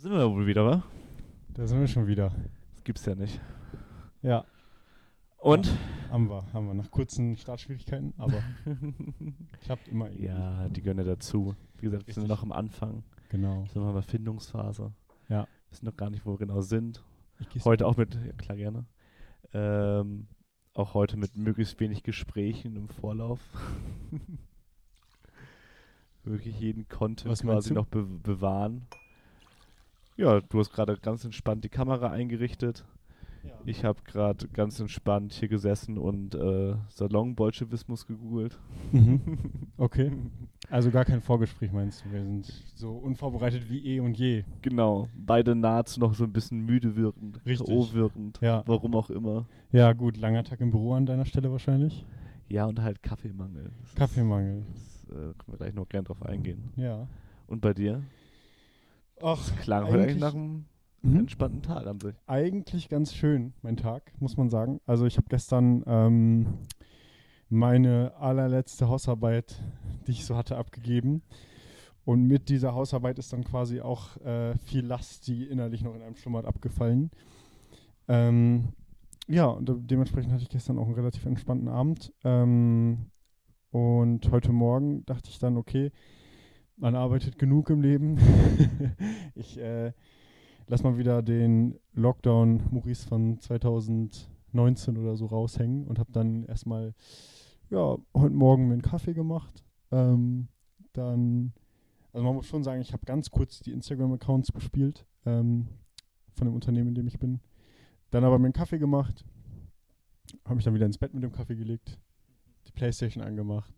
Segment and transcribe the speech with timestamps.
[0.00, 0.82] Sind wir wohl wieder, wa?
[1.50, 2.34] Da sind wir schon wieder.
[2.72, 3.38] Das gibt's ja nicht.
[4.22, 4.46] Ja,
[5.36, 5.70] Und?
[6.10, 6.72] haben wir, haben wir.
[6.72, 8.42] Nach kurzen Startschwierigkeiten, aber
[9.60, 10.24] klappt immer irgendwie.
[10.24, 11.54] ja, die gehören ja dazu.
[11.76, 13.04] Wie gesagt, wir sind noch am Anfang.
[13.28, 13.64] Genau.
[13.64, 14.94] Wir sind noch in der Findungsphase.
[15.28, 15.46] Ja.
[15.68, 17.04] Wissen noch gar nicht, wo wir genau sind.
[17.62, 18.86] Heute auch mit, ja klar, gerne.
[19.52, 20.28] Ähm,
[20.72, 23.40] auch heute mit möglichst wenig Gesprächen im Vorlauf.
[26.24, 28.86] Wirklich jeden Content Was quasi noch be bewahren.
[30.20, 32.84] Ja, du hast gerade ganz entspannt die Kamera eingerichtet.
[33.42, 33.52] Ja.
[33.64, 38.58] Ich habe gerade ganz entspannt hier gesessen und äh, Salon-Bolschewismus gegoogelt.
[38.92, 39.20] Mhm.
[39.78, 40.12] Okay.
[40.68, 42.12] Also gar kein Vorgespräch meinst du?
[42.12, 42.44] Wir sind
[42.74, 44.44] so unvorbereitet wie eh und je.
[44.60, 47.94] Genau, beide nahezu noch so ein bisschen müde wirkend, Richtig.
[47.94, 48.62] Wirkend, Ja.
[48.66, 49.46] warum auch immer.
[49.72, 52.04] Ja, gut, langer Tag im Büro an deiner Stelle wahrscheinlich.
[52.50, 53.70] Ja, und halt Kaffeemangel.
[53.80, 54.64] Das Kaffeemangel.
[54.74, 56.74] Ist, das, äh, können wir gleich noch gern drauf eingehen.
[56.76, 57.08] Ja.
[57.46, 58.02] Und bei dir?
[59.22, 60.64] Ach, Klang heute eigentlich nach einem
[61.02, 61.20] Mhm.
[61.20, 62.14] entspannten Tag an sich.
[62.26, 64.80] eigentlich ganz schön, mein Tag, muss man sagen.
[64.86, 66.46] Also ich habe gestern ähm,
[67.48, 69.60] meine allerletzte Hausarbeit,
[70.06, 71.22] die ich so hatte, abgegeben.
[72.04, 76.02] Und mit dieser Hausarbeit ist dann quasi auch äh, viel Last, die innerlich noch in
[76.02, 77.10] einem schlummert, abgefallen.
[78.08, 78.68] Ähm,
[79.28, 82.12] ja, und de- dementsprechend hatte ich gestern auch einen relativ entspannten Abend.
[82.24, 83.10] Ähm,
[83.70, 85.92] und heute Morgen dachte ich dann, okay,
[86.80, 88.18] man arbeitet genug im Leben.
[89.34, 89.92] ich äh,
[90.66, 96.94] lass mal wieder den Lockdown Maurice von 2019 oder so raushängen und habe dann erstmal,
[97.68, 99.62] ja, heute Morgen mir einen Kaffee gemacht.
[99.92, 100.48] Ähm,
[100.92, 101.52] dann,
[102.12, 105.68] also man muss schon sagen, ich habe ganz kurz die Instagram-Accounts bespielt ähm,
[106.32, 107.40] von dem Unternehmen, in dem ich bin.
[108.10, 109.24] Dann aber mir einen Kaffee gemacht,
[110.44, 112.00] habe mich dann wieder ins Bett mit dem Kaffee gelegt,
[112.66, 113.74] die Playstation angemacht,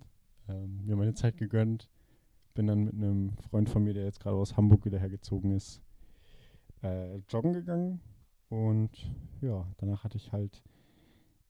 [0.48, 1.88] ähm, mir meine Zeit gegönnt,
[2.54, 5.80] bin dann mit einem Freund von mir, der jetzt gerade aus Hamburg wieder hergezogen ist,
[6.82, 8.00] äh, joggen gegangen
[8.48, 8.90] und
[9.40, 10.62] ja, danach hatte ich halt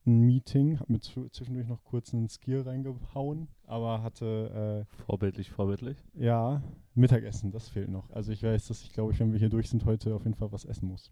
[0.05, 5.97] ein Meeting, habe mir zw- zwischendurch noch kurz einen Skill reingehauen, aber hatte Vorbildlich, vorbildlich.
[6.15, 6.61] äh, ja
[6.93, 8.09] Mittagessen, das fehlt noch.
[8.11, 10.35] Also ich weiß, dass ich glaube, ich, wenn wir hier durch sind heute, auf jeden
[10.35, 11.11] Fall was essen muss.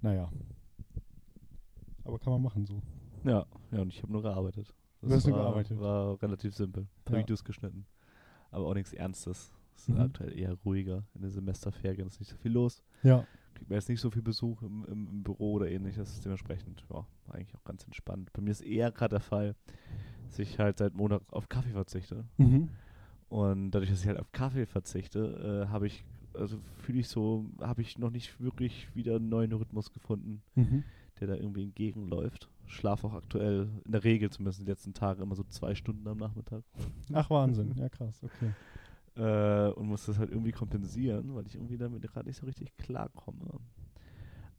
[0.00, 0.30] Naja.
[2.04, 2.80] Aber kann man machen so.
[3.24, 4.72] Ja, ja, und ich habe nur gearbeitet.
[5.02, 5.78] Du hast nur war, gearbeitet.
[5.80, 6.84] war relativ simpel.
[6.84, 7.22] Ein paar Ja.
[7.22, 7.86] Videos geschnitten.
[8.56, 9.52] Aber auch nichts Ernstes.
[9.76, 10.00] Es ist Mhm.
[10.00, 11.04] aktuell eher ruhiger.
[11.14, 12.82] In den Semesterferien ist nicht so viel los.
[13.02, 13.26] Ja.
[13.54, 16.20] Kriegt man jetzt nicht so viel Besuch im, im, im Büro oder ähnliches.
[16.22, 18.32] Dementsprechend, ja, eigentlich auch ganz entspannt.
[18.32, 19.54] Bei mir ist eher gerade der Fall,
[20.28, 22.24] dass ich halt seit Montag auf Kaffee verzichte.
[22.38, 22.70] Mhm.
[23.28, 27.44] Und dadurch, dass ich halt auf Kaffee verzichte, äh, habe ich, also fühle ich so,
[27.60, 30.82] habe ich noch nicht wirklich wieder einen neuen Rhythmus gefunden, Mhm.
[31.20, 32.48] der da irgendwie entgegenläuft.
[32.66, 36.06] Schlafe auch aktuell, in der Regel zumindest in den letzten Tagen, immer so zwei Stunden
[36.08, 36.62] am Nachmittag.
[37.12, 38.52] Ach Wahnsinn, ja krass, okay.
[39.16, 42.76] Äh, und muss das halt irgendwie kompensieren, weil ich irgendwie damit gerade nicht so richtig
[42.76, 43.60] klarkomme.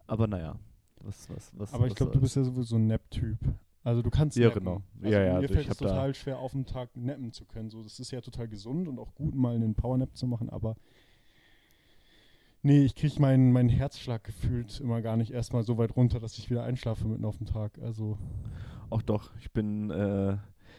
[0.07, 0.57] Aber naja,
[1.01, 1.73] was, was, was.
[1.73, 3.38] Aber ich glaube, du bist ja sowieso ein Nap-Typ.
[3.84, 4.59] Also du kannst Ja, nappen.
[4.63, 4.81] genau.
[5.01, 7.69] Also Ja, ja, mir ich fällt es total schwer, auf dem Tag nappen zu können.
[7.69, 10.75] So, das ist ja total gesund und auch gut, mal einen Powernap zu machen, aber
[12.67, 16.38] nee, ich kriege meinen mein Herzschlag gefühlt immer gar nicht erstmal so weit runter, dass
[16.38, 17.79] ich wieder einschlafe mitten auf dem Tag.
[17.81, 18.17] Also,
[18.89, 20.38] Auch doch, ich bin, äh,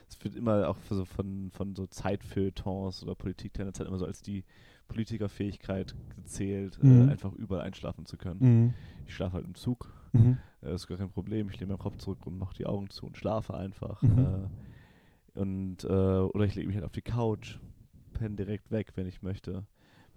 [0.08, 4.22] es wird immer auch so von, von so Zeitfeuilletons oder Politiktendenz halt immer so als
[4.22, 4.44] die
[4.88, 7.08] Politikerfähigkeit gezählt, Mhm.
[7.08, 8.38] äh, einfach überall einschlafen zu können.
[8.40, 8.74] mhm.
[9.06, 10.38] Ich schlafe halt im Zug, Mhm.
[10.62, 11.48] äh, ist gar kein Problem.
[11.50, 14.00] Ich lehne meinen Kopf zurück und mache die Augen zu und schlafe einfach.
[14.02, 14.18] Mhm.
[15.34, 17.58] Äh, und, äh, oder ich lege mich halt auf die Couch,
[18.14, 19.66] penne direkt weg, wenn ich möchte.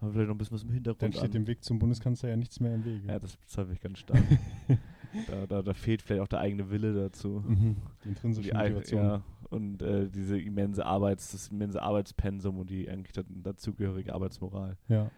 [0.01, 1.31] Mal vielleicht noch ein bisschen was im dann Hintergrund steht an.
[1.31, 3.07] dem Weg zum Bundeskanzler ja nichts mehr im Wege.
[3.07, 4.19] Ja, das bezweifle ich ganz stark.
[5.27, 7.43] da, da, da fehlt vielleicht auch der eigene Wille dazu.
[7.47, 7.77] mhm.
[8.03, 9.03] Die intrinsische die ein- Motivation.
[9.03, 14.77] ja, und äh, diese immense Arbeits, das immense Arbeitspensum und die eigentlich da, dazugehörige Arbeitsmoral.
[14.87, 15.11] ja,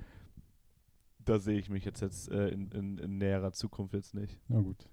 [1.19, 4.39] Da sehe ich mich jetzt, jetzt äh, in, in, in näherer Zukunft jetzt nicht.
[4.47, 4.89] na gut.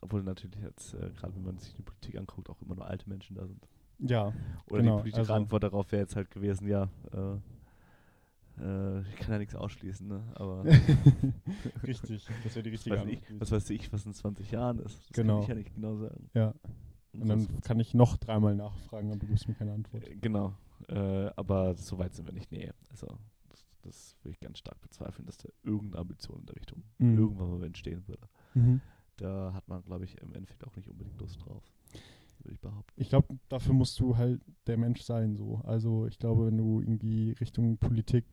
[0.00, 3.08] Obwohl natürlich jetzt, äh, gerade wenn man sich die Politik anguckt, auch immer nur alte
[3.08, 3.66] Menschen da sind.
[3.98, 4.32] Ja,
[4.70, 7.36] Oder Genau, die politische also- Antwort darauf wäre jetzt halt gewesen, ja, äh,
[8.60, 10.22] äh, ich kann ja nichts ausschließen, ne?
[10.34, 10.64] aber
[11.82, 12.26] richtig.
[12.42, 13.40] Das wäre die was richtige weiß, ich, Antwort.
[13.40, 14.98] was weiß ich, was in 20 Jahren ist.
[15.08, 15.34] Das Genau.
[15.36, 16.30] kann ich ja nicht genau sagen.
[16.34, 16.54] Ja,
[17.12, 20.06] und dann kann ich noch dreimal nachfragen, aber du gibst mir keine Antwort.
[20.08, 20.54] Äh, Genau.
[20.88, 22.50] Äh, aber so weit sind wir nicht.
[22.52, 22.70] Nee.
[22.90, 23.06] Also,
[23.48, 27.18] das, das würde ich ganz stark bezweifeln, dass da irgendeine Ambition in der Richtung Mhm.
[27.18, 28.28] irgendwann mal entstehen würde.
[28.54, 28.80] Mhm.
[29.16, 31.62] Da hat man, glaube ich, im Endeffekt auch nicht unbedingt Lust drauf.
[32.40, 33.00] Würde ich behaupten.
[33.00, 35.62] Ich glaube, dafür musst du halt der Mensch sein, so.
[35.64, 38.24] Also ich glaube, wenn du irgendwie Richtung Politik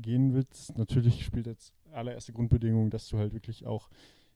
[0.00, 3.88] gehen willst, natürlich spielt jetzt allererste Grundbedingung, dass du halt wirklich auch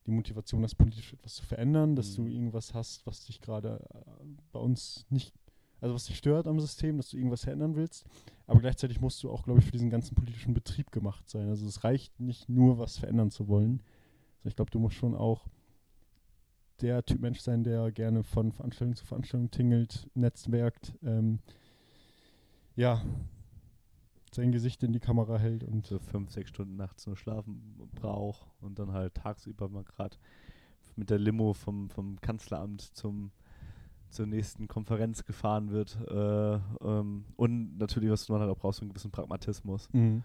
[0.07, 2.33] die Motivation hast, politisch etwas zu verändern, dass du Mhm.
[2.33, 5.33] irgendwas hast, was dich gerade äh, bei uns nicht,
[5.81, 8.05] also was dich stört am System, dass du irgendwas verändern willst.
[8.47, 11.49] Aber gleichzeitig musst du auch, glaube ich, für diesen ganzen politischen Betrieb gemacht sein.
[11.49, 13.83] Also es reicht nicht nur, was verändern zu wollen.
[14.39, 15.47] Also ich glaube, du musst schon auch
[16.81, 21.39] der Typ Mensch sein, der gerne von Veranstaltung zu Veranstaltung tingelt, netzwerkt, ähm,
[22.75, 23.05] ja,
[24.35, 28.47] sein Gesicht in die Kamera hält und so fünf, sechs Stunden nachts nur schlafen braucht
[28.61, 30.17] und dann halt tagsüber mal gerade
[30.97, 33.31] mit der Limo vom, vom Kanzleramt zum
[34.13, 35.99] zur nächsten Konferenz gefahren wird.
[36.09, 36.55] Äh,
[36.87, 40.23] ähm, und natürlich, was man halt auch braucht, so einen gewissen Pragmatismus mhm.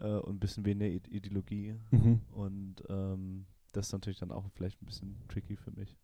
[0.00, 1.74] äh, und ein bisschen weniger I Ideologie.
[1.90, 2.20] Mhm.
[2.32, 5.96] Und ähm, das ist natürlich dann auch vielleicht ein bisschen tricky für mich.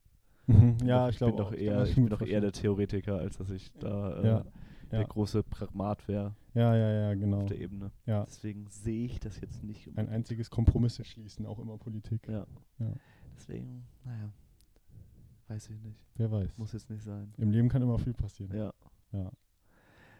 [0.49, 0.77] Mhm.
[0.85, 3.51] Ja, ich, ich glaube bin doch eher, ich bin doch eher der Theoretiker, als dass
[3.51, 4.45] ich da äh, Ja,
[4.93, 5.07] der ja.
[5.07, 7.39] große Pragmat wäre Ja, ja, ja, genau.
[7.39, 7.91] auf der Ebene.
[8.07, 8.25] Ja.
[8.25, 9.89] Deswegen sehe ich das jetzt nicht.
[9.97, 12.29] Ein einziges Kompromisse schließen, auch immer Politik.
[12.29, 12.47] Ja.
[12.79, 12.93] Ja.
[13.35, 14.31] Deswegen, naja,
[15.49, 15.99] weiß ich nicht.
[16.17, 16.59] Wer weiß.
[16.59, 17.33] Muss jetzt nicht sein.
[17.39, 18.55] Im Leben kann immer viel passieren.
[18.55, 18.73] Ja.
[19.13, 19.31] Ja.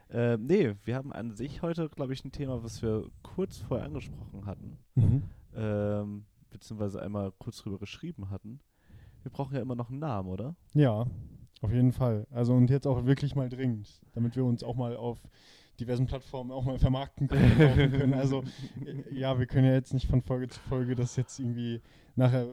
[0.09, 3.87] Ähm, nee, wir haben an sich heute, glaube ich, ein Thema, was wir kurz vorher
[3.87, 4.79] angesprochen hatten.
[4.95, 5.23] Mhm.
[5.55, 8.61] Ähm, beziehungsweise einmal kurz drüber geschrieben hatten.
[9.23, 10.57] Wir brauchen ja immer noch einen Namen, oder?
[10.75, 11.07] Ja,
[11.63, 12.27] auf jeden Fall.
[12.31, 15.19] Also und jetzt auch wirklich mal dringend, damit wir uns auch mal auf
[15.81, 18.15] diversen Plattformen auch mal vermarkten können.
[18.15, 18.45] Also
[18.85, 21.81] äh, ja, wir können ja jetzt nicht von Folge zu Folge das jetzt irgendwie
[22.15, 22.47] nachher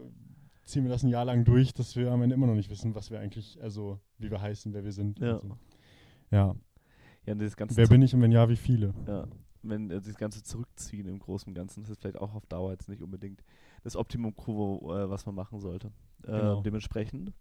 [0.64, 2.94] ziehen wir das ein Jahr lang durch, dass wir am Ende immer noch nicht wissen,
[2.96, 5.20] was wir eigentlich, also wie wir heißen, wer wir sind.
[5.20, 5.40] Ja.
[5.40, 5.58] so.
[6.32, 6.56] ja.
[7.26, 8.94] Ja, und dieses ganze Wer bin ich und wenn ja, wie viele?
[9.08, 9.28] Ja,
[9.62, 12.72] wenn äh, das ganze Zurückziehen im Großen und Ganzen, das ist vielleicht auch auf Dauer
[12.72, 13.44] jetzt nicht unbedingt
[13.84, 15.88] das Optimum quo, äh, was man machen sollte.
[16.24, 16.62] Äh, Genau.
[16.62, 17.34] Dementsprechend,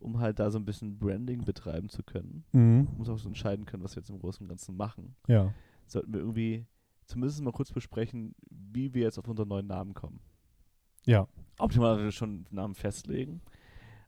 [0.00, 2.88] um halt da so ein bisschen Branding betreiben zu können, Mhm.
[2.96, 5.52] muss auch so entscheiden können, was wir jetzt im Großen und Ganzen machen, Ja.
[5.86, 6.66] sollten wir irgendwie
[7.06, 10.20] zumindest mal kurz besprechen, wie wir jetzt auf unseren neuen Namen kommen.
[11.06, 11.26] Ja.
[11.58, 13.40] Optimalerweise schon einen Namen festlegen,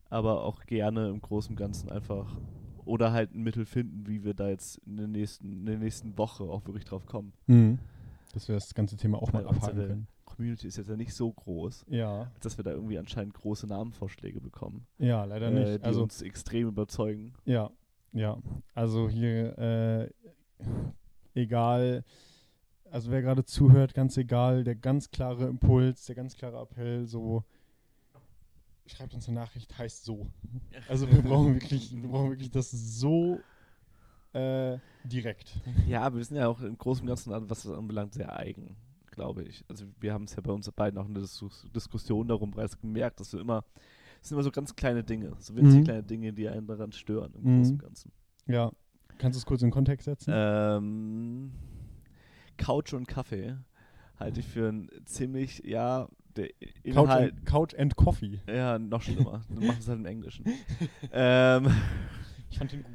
[0.09, 2.37] aber auch gerne im Großen und Ganzen einfach
[2.85, 6.17] oder halt ein Mittel finden, wie wir da jetzt in der nächsten, in der nächsten
[6.19, 7.33] Woche auch wirklich drauf kommen.
[7.47, 7.79] Mhm.
[8.33, 10.07] Dass wir das ganze Thema auch mal abhaken unsere können.
[10.43, 12.31] Community ist jetzt ja nicht so groß, Ja.
[12.41, 15.83] dass wir da irgendwie anscheinend große Namenvorschläge bekommen, Ja, leider äh, nicht.
[15.83, 17.33] die Also uns extrem überzeugen.
[17.45, 17.71] Ja,
[18.13, 18.39] ja.
[18.75, 20.11] Also hier, äh,
[21.35, 22.05] egal,
[22.91, 27.45] also wer gerade zuhört, ganz egal, der ganz klare Impuls, der ganz klare Appell, so,
[28.87, 30.27] schreibt uns eine Nachricht, heißt so.
[30.89, 33.39] Also wir brauchen wirklich, wir brauchen wirklich das so
[34.33, 35.61] äh, direkt.
[35.87, 38.77] Ja, aber wir sind ja auch im Großen und Ganzen, was das anbelangt, sehr eigen,
[39.13, 39.65] glaube ich.
[39.69, 41.45] Also wir haben es ja bei uns beiden auch in der Dis
[41.75, 43.65] Diskussion darum bereits gemerkt, dass wir immer,
[44.21, 45.85] es sind immer so ganz kleine Dinge, so winzig Mhm.
[45.85, 47.57] kleine Dinge, die einen daran stören im Mhm.
[47.59, 48.13] Großen und Ganzen.
[48.47, 48.73] Ja.
[49.19, 50.33] Kannst du es kurz in Kontext setzen?
[50.35, 51.53] Ähm,
[52.57, 53.57] Couch und Kaffee
[54.19, 56.55] halte ich für ein ziemlich, ja, der Couch,
[56.85, 58.41] Inhalt, and, Couch and Coffee.
[58.49, 59.43] ja, noch schlimmer.
[59.55, 60.45] Dann machen es halt im Englischen.
[61.13, 61.69] ähm,
[62.51, 62.93] Ich fand den gut.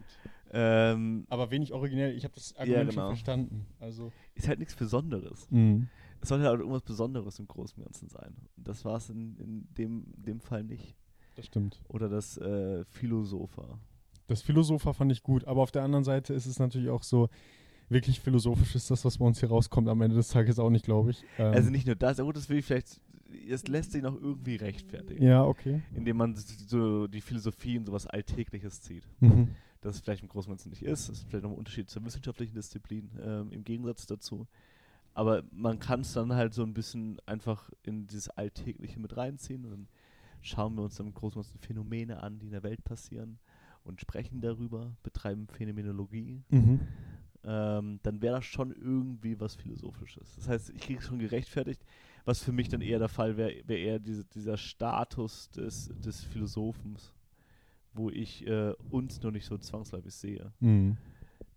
[0.51, 2.15] ähm, Aber wenig originell.
[2.15, 3.01] Ich habe das Argument genau.
[3.01, 3.65] schon verstanden.
[3.79, 4.11] Also.
[4.35, 5.47] ist halt nichts Besonderes.
[5.51, 5.87] Mhm.
[6.21, 8.35] Es sollte halt irgendwas Besonderes im Großen und Ganzen sein.
[8.55, 10.95] Und das war es in, in dem, dem Fall nicht.
[11.35, 11.81] Das stimmt.
[11.87, 13.79] Oder das äh, Philosopher.
[14.27, 17.29] Das Philosopher fand ich gut, aber auf der anderen Seite ist es natürlich auch so,
[17.89, 20.85] wirklich philosophisch ist das, was bei uns hier rauskommt, am Ende des Tages auch nicht,
[20.85, 21.23] glaube ich.
[21.37, 22.99] Ähm, Also nicht nur das, aber das will ich vielleicht,
[23.47, 25.23] es lässt sich noch irgendwie rechtfertigen.
[25.23, 25.81] Ja, okay.
[25.95, 29.07] Indem man so die Philosophie in sowas Alltägliches zieht.
[29.19, 29.49] Mhm.
[29.81, 31.07] Das vielleicht im Großen und Ganzen nicht ist.
[31.07, 34.47] Das ist vielleicht noch ein Unterschied zur wissenschaftlichen Disziplin ähm, im Gegensatz dazu.
[35.17, 39.65] Aber man kann es dann halt so ein bisschen einfach in dieses Alltägliche mit reinziehen
[39.65, 39.87] und dann
[40.41, 43.39] schauen wir uns dann im Großen und Ganzen Phänomene an, die in der Welt passieren
[43.83, 46.43] und sprechen darüber, betreiben Phänomenologie.
[46.49, 46.81] Mhm.
[47.43, 50.35] Ähm, dann wäre das schon irgendwie was Philosophisches.
[50.35, 51.83] Das heißt, ich kriege es schon gerechtfertigt.
[52.23, 56.25] Was für mich dann eher der Fall wäre, wäre eher diese, dieser Status des, des
[56.25, 57.11] Philosophens,
[57.95, 60.53] wo ich äh, uns noch nicht so zwangsläufig sehe.
[60.59, 60.95] Mhm.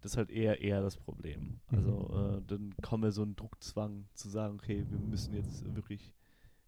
[0.01, 1.61] Das ist halt eher eher das Problem.
[1.69, 6.13] Also äh, dann kommt mir so ein Druckzwang zu sagen, okay, wir müssen jetzt wirklich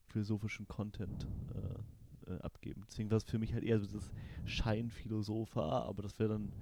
[0.06, 2.84] philosophischen Content äh, äh, abgeben.
[2.88, 4.12] Deswegen war es für mich halt eher so das
[4.44, 6.52] Scheinphilosopher, aber das wäre dann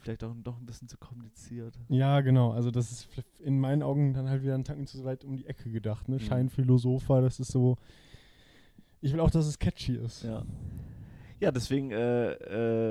[0.00, 1.78] vielleicht auch doch ein bisschen zu kompliziert.
[1.88, 2.52] Ja, genau.
[2.52, 5.46] Also das ist in meinen Augen dann halt wieder einen Tacken zu weit um die
[5.46, 6.08] Ecke gedacht.
[6.08, 6.16] Ne?
[6.16, 6.20] Mhm.
[6.20, 7.76] Scheinphilosopher, das ist so.
[9.02, 10.24] Ich will auch, dass es catchy ist.
[10.24, 10.44] Ja.
[11.40, 12.32] Ja, deswegen äh,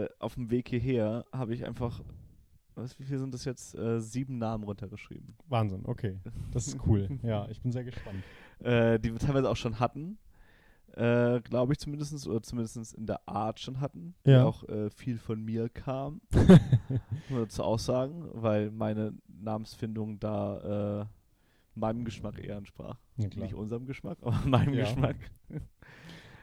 [0.04, 2.02] äh, auf dem Weg hierher habe ich einfach,
[2.82, 3.76] was, wie viel sind das jetzt?
[3.76, 5.36] Äh, sieben Namen runtergeschrieben.
[5.48, 6.18] Wahnsinn, okay.
[6.52, 7.08] Das ist cool.
[7.24, 8.24] ja, ich bin sehr gespannt.
[8.62, 10.18] Äh, die wir teilweise auch schon hatten.
[10.98, 14.16] Äh, Glaube ich zumindest, oder zumindest in der Art schon hatten.
[14.26, 14.44] Die Ja.
[14.44, 21.04] auch äh, viel von mir kam, muss man dazu auch sagen, weil meine Namensfindung da
[21.04, 21.06] äh,
[21.80, 22.98] meinem Geschmack eher entsprach.
[23.16, 23.46] Klar.
[23.46, 24.82] Nicht unserem Geschmack, aber meinem Ja.
[24.84, 25.16] Geschmack.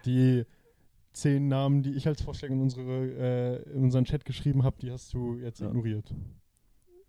[0.06, 0.46] Die
[1.16, 4.90] zehn Namen, die ich als Vorschlag in, unsere, äh, in unseren Chat geschrieben habe, die
[4.90, 5.68] hast du jetzt Ja.
[5.68, 6.14] ignoriert.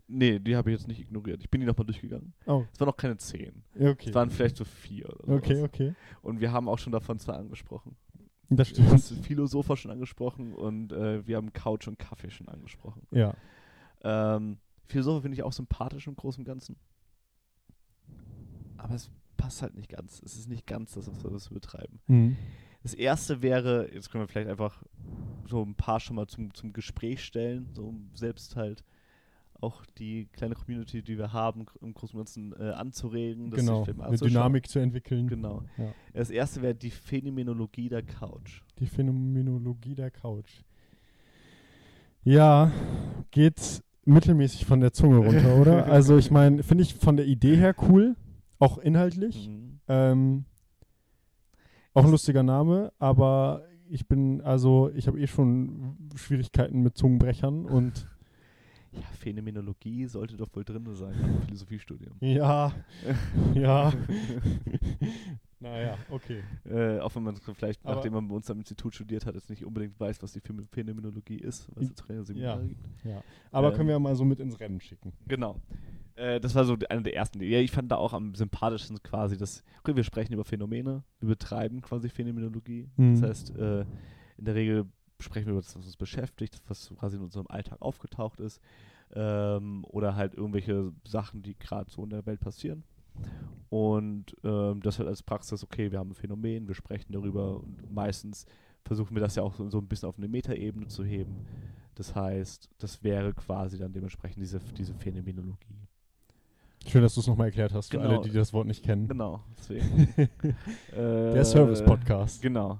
[0.09, 1.41] Nee, die habe ich jetzt nicht ignoriert.
[1.43, 2.33] Ich bin die nochmal durchgegangen.
[2.45, 3.63] Oh, Es waren noch keine zehn.
[3.75, 4.09] okay.
[4.09, 5.69] Es waren vielleicht so vier oder Okay, sowas.
[5.73, 5.95] okay.
[6.21, 7.97] Und wir haben auch schon davon zwei angesprochen.
[8.49, 9.25] Das Du hast stimmt.
[9.25, 13.01] Philosopher schon angesprochen und äh, wir haben Couch und Kaffee schon angesprochen.
[13.11, 13.35] Ja.
[14.03, 16.77] Ähm, Philosopher finde ich auch sympathisch im Großen und Ganzen.
[18.77, 20.21] Aber es passt halt nicht ganz.
[20.23, 21.99] Es ist nicht ganz das, was wir was wir betreiben.
[22.07, 22.37] Mhm.
[22.83, 24.83] Das erste wäre, jetzt können wir vielleicht einfach
[25.47, 28.83] so ein paar schon mal zum, zum Gespräch stellen, so um selbst halt
[29.59, 33.49] auch die kleine Community, die wir haben, im Großen und Ganzen äh, anzuregen.
[33.49, 33.85] Genau.
[33.99, 34.17] Eine.
[34.17, 35.27] Dynamik zu entwickeln.
[35.27, 35.63] Genau.
[35.77, 35.93] Ja.
[36.13, 38.61] Das erste wäre die Phänomenologie der Couch.
[38.79, 40.63] Die Phänomenologie der Couch.
[42.23, 42.71] Ja,
[43.31, 45.85] geht mittelmäßig von der Zunge runter, oder?
[45.85, 48.15] Also ich meine, finde ich von der Idee her cool,
[48.59, 49.47] auch inhaltlich.
[49.47, 49.79] Mhm.
[49.87, 50.45] Ähm,
[51.97, 57.65] auch ein lustiger Name, aber ich bin, also ich habe eh schon Schwierigkeiten mit Zungenbrechern
[57.65, 58.07] und
[58.93, 62.15] Ja, Phänomenologie sollte doch wohl drin sein im Philosophiestudium.
[62.21, 62.71] ja,
[63.53, 63.91] ja.
[65.59, 66.43] naja, okay.
[66.69, 69.49] Äh, auch wenn man vielleicht, Aber- nachdem man bei uns am Institut studiert hat, jetzt
[69.49, 72.67] nicht unbedingt weiß, was die Phäno- Phänomenologie ist, was I- es keine Seminare ja.
[72.67, 72.85] gibt.
[73.51, 75.13] Aber Ähm, können wir ja mal so mit ins Rennen schicken.
[75.27, 75.59] Genau.
[76.15, 77.41] Äh, das war so eine der ersten.
[77.41, 81.29] Ja, ich fand da auch am sympathischsten quasi, dass, okay, wir sprechen über Phänomene, wir
[81.29, 82.89] betreiben quasi Phänomenologie.
[82.97, 83.19] Mhm.
[83.21, 83.81] Das heißt, äh,
[84.37, 84.85] in der Regel
[85.19, 88.61] sprechen wir über das, was uns beschäftigt, was quasi in unserem Alltag aufgetaucht ist.
[89.13, 92.83] Ähm, oder halt irgendwelche Sachen, die gerade so in der Welt passieren.
[93.69, 97.91] Und ähm, das halt als Praxis, okay, wir haben ein Phänomen, wir sprechen darüber und
[97.93, 98.45] meistens
[98.85, 101.45] versuchen wir das ja auch so, so ein bisschen auf eine Metaebene zu heben.
[101.95, 105.75] Das heißt, das wäre quasi dann dementsprechend diese, diese Phänomenologie.
[106.85, 108.19] Schön, dass du es nochmal erklärt hast für Genau.
[108.21, 109.09] alle, die das Wort nicht kennen.
[109.09, 110.07] Genau, deswegen.
[110.95, 112.41] Der Äh, Service-Podcast.
[112.41, 112.79] Genau.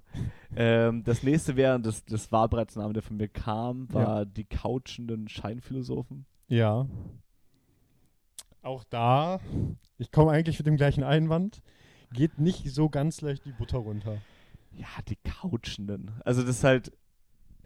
[0.56, 4.26] Ähm, das nächste wäre, das, das war bereits ein Name, der von mir kam, war
[4.26, 6.26] die couchenden Scheinphilosophen.
[6.48, 6.88] Ja.
[8.68, 9.40] Auch da,
[9.98, 11.62] ich komme eigentlich mit dem gleichen Einwand,
[12.12, 14.18] geht nicht so ganz leicht die Butter runter.
[14.74, 16.12] Ja, die couchenden.
[16.26, 16.92] Also das ist halt,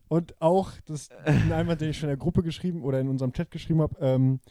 [0.08, 3.08] Und auch, das ist ein Einwand, den ich schon in der Gruppe geschrieben oder in
[3.08, 4.42] unserem Chat geschrieben habe, ähm,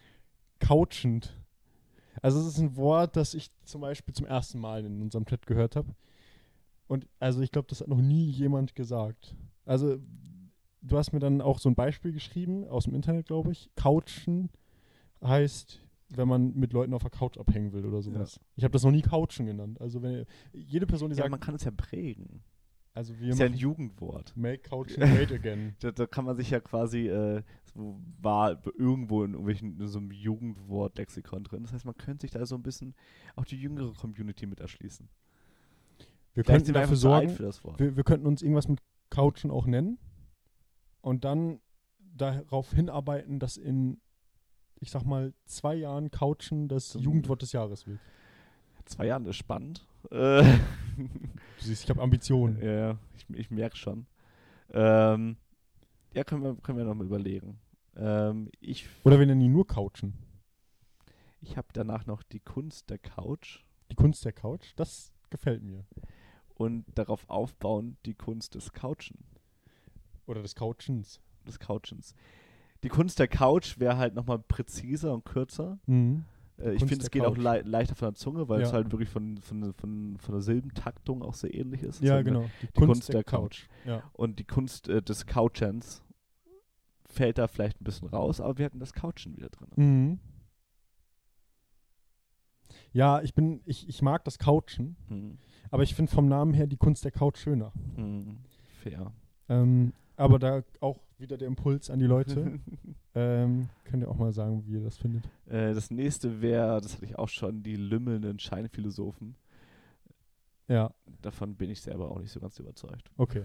[0.59, 1.39] couchend.
[2.23, 5.47] Also es ist ein Wort, das ich zum Beispiel zum ersten Mal in unserem Chat
[5.47, 5.95] gehört habe.
[6.89, 9.37] Und also ich glaube, das hat noch nie jemand gesagt.
[9.65, 9.99] Also
[10.83, 13.71] du hast mir dann auch so ein Beispiel geschrieben, aus dem Internet, glaube ich.
[13.77, 14.51] Couchen
[15.23, 18.41] heißt, wenn man mit Leuten auf der Couch abhängen will oder sowas.
[18.57, 19.81] Ich habe das noch nie Couchen genannt.
[19.81, 22.43] Also wenn jede Person, die ja, sagt, man kann es ja prägen.
[22.95, 24.37] also wir ist ja ein Jugendwort.
[24.37, 25.77] Make Couchen Great Again.
[25.81, 27.43] Da, da kann man sich ja quasi, äh,
[27.75, 31.63] so war irgendwo in irgendwelchen in so einem Jugendwort-Lexikon drin.
[31.63, 32.95] Das heißt, man könnte sich da so ein bisschen
[33.37, 35.09] auch die jüngere Community mit erschließen.
[36.35, 37.79] Wir Vielleicht könnten wir dafür sorgen, für das Wort.
[37.79, 39.99] wir, wir könnten uns irgendwas mit Couchen auch nennen
[41.01, 41.61] und dann
[41.99, 44.01] darauf hinarbeiten, dass in,
[44.81, 48.01] ich sag mal, zwei Jahren Couchen das Zum- Jugendwort des Jahres wird.
[48.87, 49.87] Zwei Jahren ist spannend.
[50.11, 50.43] Äh,
[50.97, 52.61] Du siehst, ich habe Ambitionen.
[52.63, 54.07] ja, ich, ich merke schon.
[54.73, 55.37] Ähm,
[56.15, 57.59] ja, können wir, können wir nochmal überlegen.
[57.97, 60.15] Ähm, ich Oder wir nennen ihn nur Couchen.
[61.41, 63.61] ich habe danach noch die Kunst der Couch
[63.91, 65.85] Die Kunst der Couch, das gefällt mir.
[66.55, 69.19] und darauf aufbauen die Kunst des Couchen,
[70.27, 71.21] Oder des Couchens.
[71.47, 72.15] des Couchens.
[72.83, 75.79] Die Kunst der Couch wäre halt nochmal präziser und kürzer.
[75.87, 76.25] Mhm.
[76.59, 77.43] Äh, ich Kunst finde, es der geht auch Couch.
[77.43, 78.75] lei leichter von der Zunge, weil es Ja.
[78.77, 82.01] halt wirklich von, von, von, von der Silbentaktung auch sehr ähnlich ist.
[82.03, 82.45] Ja, genau.
[82.63, 83.67] Die, Kunst der Couch.
[83.85, 84.03] Ja.
[84.13, 86.03] Und die Kunst äh, des Couchens
[87.07, 89.69] fällt da vielleicht ein bisschen raus, aber wir hatten das Couchen wieder drin.
[89.77, 90.19] Mhm.
[92.93, 95.39] Ja, ich bin, ich, ich mag das Couchen, Hm.
[95.71, 97.73] aber ich finde vom Namen her die Kunst der Couch schöner.
[97.97, 98.39] Hm.
[98.83, 99.13] Fair.
[99.49, 102.61] Ähm, aber da auch wieder der Impuls an die Leute.
[103.15, 105.25] ähm, könnt ihr auch mal sagen, wie ihr das findet.
[105.47, 109.37] äh, das nächste wäre, das hatte ich auch schon, die lümmelnden Scheinphilosophen.
[110.69, 113.11] Ja, Davon bin ich selber auch nicht so ganz überzeugt.
[113.17, 113.45] okay.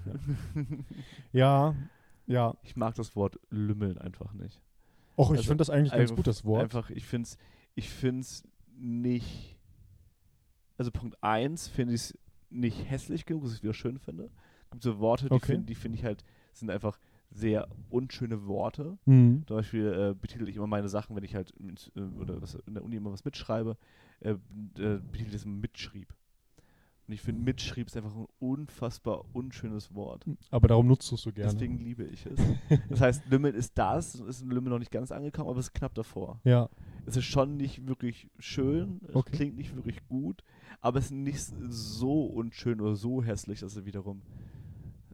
[1.34, 1.76] Ja, ja.
[2.28, 2.58] ja.
[2.64, 4.62] Ich mag das Wort lümmeln einfach nicht.
[5.18, 6.62] Och, ich Also finde das eigentlich ganz einfach- gut, das Wort.
[6.64, 7.38] Einfach, ich finde es
[7.74, 8.44] ich find's
[8.78, 9.58] nicht.
[10.78, 12.18] Also Punkt 1 finde ich es
[12.50, 14.30] nicht hässlich genug, dass ich es wieder schön finde.
[14.66, 15.46] Es gibt so Worte, die Okay.
[15.54, 16.98] finde die finde ich halt, sind einfach
[17.36, 18.98] sehr unschöne Worte.
[19.06, 19.44] Mhm.
[19.48, 22.56] Zum Beispiel äh, betitel ich immer meine Sachen, wenn ich halt mit, äh, oder was,
[22.66, 23.78] in der Uni immer was mitschreibe,
[24.22, 24.36] äh, äh,
[25.12, 26.14] betitel ich das mitschrieb.
[27.08, 30.26] Und ich finde, mitschrieb ist einfach ein unfassbar unschönes Wort.
[30.50, 31.52] Aber darum nutzt du es so gerne.
[31.54, 32.40] Deswegen liebe ich es.
[32.90, 35.74] Das heißt, Lümmel ist das, ist in Lümmel noch nicht ganz angekommen, aber es ist
[35.76, 36.40] knapp davor.
[36.46, 36.68] ja,
[37.06, 39.36] Es ist schon nicht wirklich schön, es Okay.
[39.36, 40.42] klingt nicht wirklich gut,
[40.82, 44.24] aber es ist nicht so unschön oder so hässlich, dass es wiederum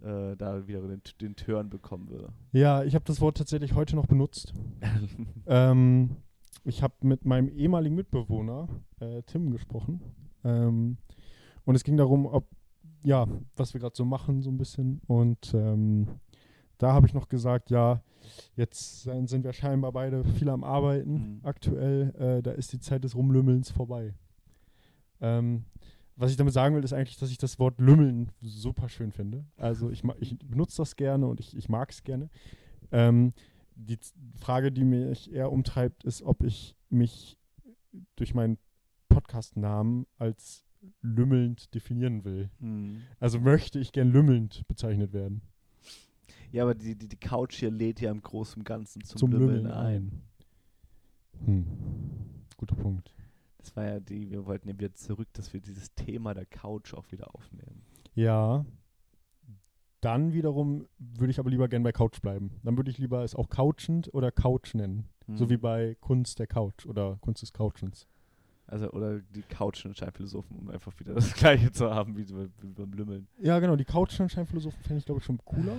[0.04, 2.30] äh, da wieder den, den Turn bekommen würde.
[2.52, 4.54] Ja, ich habe das Wort tatsächlich heute noch benutzt.
[5.48, 6.18] ähm,
[6.64, 8.68] ich habe mit meinem ehemaligen Mitbewohner
[9.00, 10.02] äh, Tim gesprochen.
[10.44, 10.98] Ähm,
[11.66, 12.48] und es ging darum, ob,
[13.04, 15.02] ja, was wir gerade so machen, so ein bisschen.
[15.08, 16.08] Und ähm,
[16.78, 18.02] da habe ich noch gesagt, ja,
[18.56, 21.40] jetzt sind wir scheinbar beide viel am Arbeiten Mhm.
[21.44, 22.14] aktuell.
[22.16, 24.14] Äh, da ist die Zeit des Rumlümmelns vorbei.
[25.20, 25.66] Ähm,
[26.16, 29.46] was ich damit sagen will, ist eigentlich, dass ich das Wort Lümmeln super schön finde.
[29.58, 32.30] Also ich, ich benutze das gerne und ich, ich mag es gerne.
[32.92, 33.34] Ähm,
[33.76, 33.98] die
[34.40, 37.38] Frage, die mich eher umtreibt, ist, ob ich mich
[38.16, 38.58] durch meinen
[39.10, 40.66] Podcast-Namen als
[41.02, 42.50] lümmelnd definieren will.
[42.60, 43.02] Hm.
[43.20, 45.42] Also möchte ich gern lümmelnd bezeichnet werden.
[46.52, 49.32] Ja, aber die, die, die Couch hier lädt ja im Großen und Ganzen zum, Zum,
[49.32, 50.22] Lümmeln, Lümmeln ein.
[51.38, 51.46] ein.
[51.46, 51.66] Hm.
[52.58, 53.14] Guter Punkt.
[53.62, 56.94] Das war ja die, wir wollten ja wieder zurück, dass wir dieses Thema der Couch
[56.94, 57.84] auch wieder aufnehmen.
[58.16, 58.66] Ja.
[60.02, 62.52] Dann wiederum würde ich aber lieber gern bei Couch bleiben.
[62.64, 65.08] Dann würde ich lieber es auch couchend oder Couch nennen.
[65.28, 65.50] So Hm.
[65.52, 68.08] wie bei Kunst der Couch oder Kunst des Couchens.
[68.66, 72.48] Also, oder die Couch und Scheinphilosophen, um einfach wieder das Gleiche zu haben wie, so-
[72.62, 73.28] beim Lümmeln.
[73.40, 73.76] Ja, genau.
[73.76, 75.78] Die Couch-Scheinphilosophen fände ich, glaube ich, schon cooler.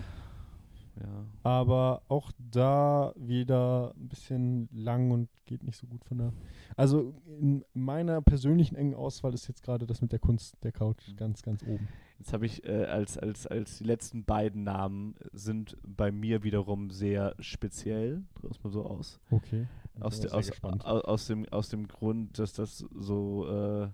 [1.01, 1.25] Ja.
[1.43, 6.33] Aber auch da wieder ein bisschen lang und geht nicht so gut von der.
[6.77, 11.09] Also in meiner persönlichen engen Auswahl ist jetzt gerade das mit der Kunst der Couch
[11.09, 11.17] Mhm.
[11.17, 11.89] ganz, ganz oben.
[12.19, 16.91] Jetzt habe ich äh, als, als, als die letzten beiden Namen sind bei mir wiederum
[16.91, 19.21] sehr speziell, drücken wir mal so aus.
[19.31, 19.67] Okay.
[20.01, 23.89] Aus, bin de, aus, aus, aus, dem, aus dem Grund, dass das so äh,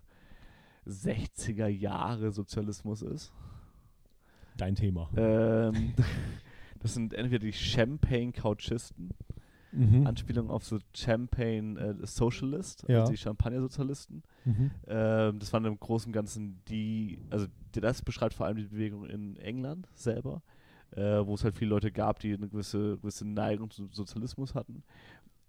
[0.87, 3.33] 60er Jahre Sozialismus ist.
[4.57, 5.09] Dein Thema.
[5.17, 5.95] Ähm,
[6.81, 9.11] das sind entweder die Champagne-Couchisten,
[9.71, 10.07] Mhm.
[10.07, 13.01] Anspielung auf so Champagne äh, Socialist, Ja.
[13.01, 14.23] also die Champagner-Sozialisten.
[14.47, 14.71] Mhm.
[14.87, 19.05] Ähm, das waren im Großen und Ganzen die, also das beschreibt vor allem die Bewegung
[19.05, 20.41] in England selber,
[20.93, 24.85] äh, wo es halt viele Leute gab, die eine gewisse, gewisse Neigung zum Sozialismus hatten,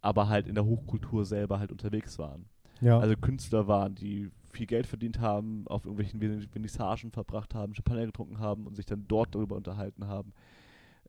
[0.01, 2.43] aber halt in der Hochkultur selber halt unterwegs waren.
[2.81, 2.99] Ja.
[2.99, 8.05] Also Künstler waren, die viel Geld verdient haben, auf irgendwelchen Ven- Vernissagen verbracht haben, Champagner
[8.05, 10.33] getrunken haben und sich dann dort darüber unterhalten haben,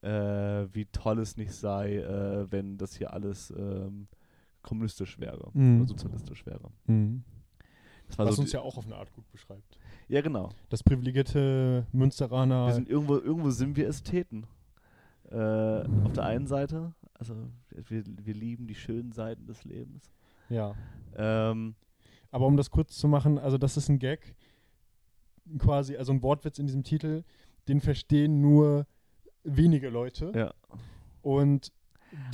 [0.02, 4.06] äh, wie toll es nicht sei, äh, wenn das hier alles ähm,
[4.62, 5.80] kommunistisch wäre Mhm.
[5.80, 6.70] oder sozialistisch wäre.
[6.86, 7.22] mhm.
[8.08, 9.78] Das war Was so uns ja auch auf eine Art gut beschreibt.
[10.08, 10.48] ja, genau.
[10.68, 12.66] Das privilegierte Münsteraner.
[12.66, 14.46] Wir sind irgendwo, irgendwo sind wir Ästheten.
[15.30, 15.36] Äh,
[16.04, 17.36] auf der einen Seite, also
[17.70, 20.10] wir, wir lieben die schönen Seiten des Lebens.
[20.48, 20.74] ja.
[21.16, 21.74] Ähm,
[22.32, 24.34] Aber um das kurz zu machen, also das ist ein Gag,
[25.58, 27.22] quasi, also ein Wortwitz in diesem Titel,
[27.68, 28.86] den verstehen nur
[29.44, 30.32] wenige Leute.
[30.34, 30.52] ja.
[31.22, 31.72] Und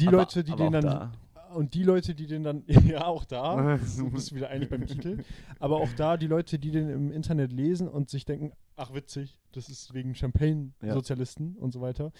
[0.00, 1.12] die Aber- Leute, die den dann, da.
[1.54, 5.22] und die Leute, die den dann, ja auch da, du bist wieder eigentlich beim Titel,
[5.58, 9.38] aber auch da die Leute, die den im Internet lesen und sich denken, ach witzig,
[9.52, 12.12] das ist wegen Champagne-Sozialisten und so weiter.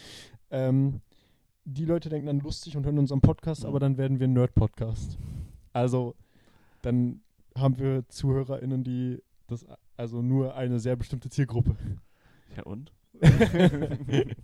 [0.50, 1.00] Ähm,
[1.64, 3.68] die Leute denken dann lustig und hören unseren Podcast, Mhm.
[3.68, 5.18] aber dann werden wir ein Nerd-Podcast.
[5.72, 6.14] Also
[6.82, 7.20] dann
[7.56, 9.64] haben wir ZuhörerInnen, die das,
[9.96, 11.76] also nur eine sehr bestimmte Zielgruppe.
[12.56, 12.92] Ja und?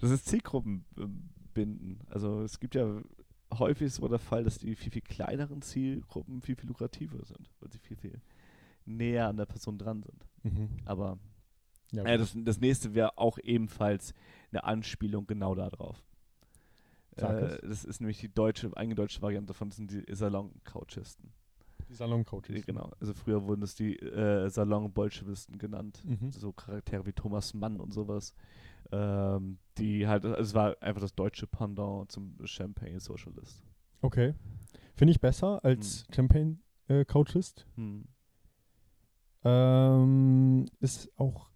[0.00, 2.00] das ist Zielgruppenbinden.
[2.08, 3.02] Also es gibt ja
[3.58, 7.70] häufig so der Fall, dass die viel, viel kleineren Zielgruppen viel, viel lukrativer sind, weil
[7.70, 8.20] sie viel, viel
[8.84, 10.26] näher an der Person dran sind.
[10.42, 10.68] Mhm.
[10.84, 11.18] Aber
[11.92, 14.14] Ja, ja, das, das nächste wäre auch ebenfalls
[14.50, 16.02] eine Anspielung genau darauf.
[17.16, 21.32] Äh, das ist nämlich die deutsche, eingedeutschte Variante davon, das sind die Salon-Couchisten.
[21.94, 22.66] Die Salon-Coaches.
[22.66, 22.90] Genau.
[23.00, 26.02] Also früher wurden es die äh, Salon-Bolschewisten genannt.
[26.04, 26.30] Mhm.
[26.32, 28.34] so Charaktere wie Thomas Mann und sowas,
[28.92, 33.62] ähm, die halt, also es war einfach das deutsche Pendant zum Champagne Socialist.
[34.02, 34.34] Okay.
[34.94, 37.66] Finde ich besser als Champagne-Coachist.
[37.76, 38.04] Hm.
[39.44, 41.50] Ähm, ist auch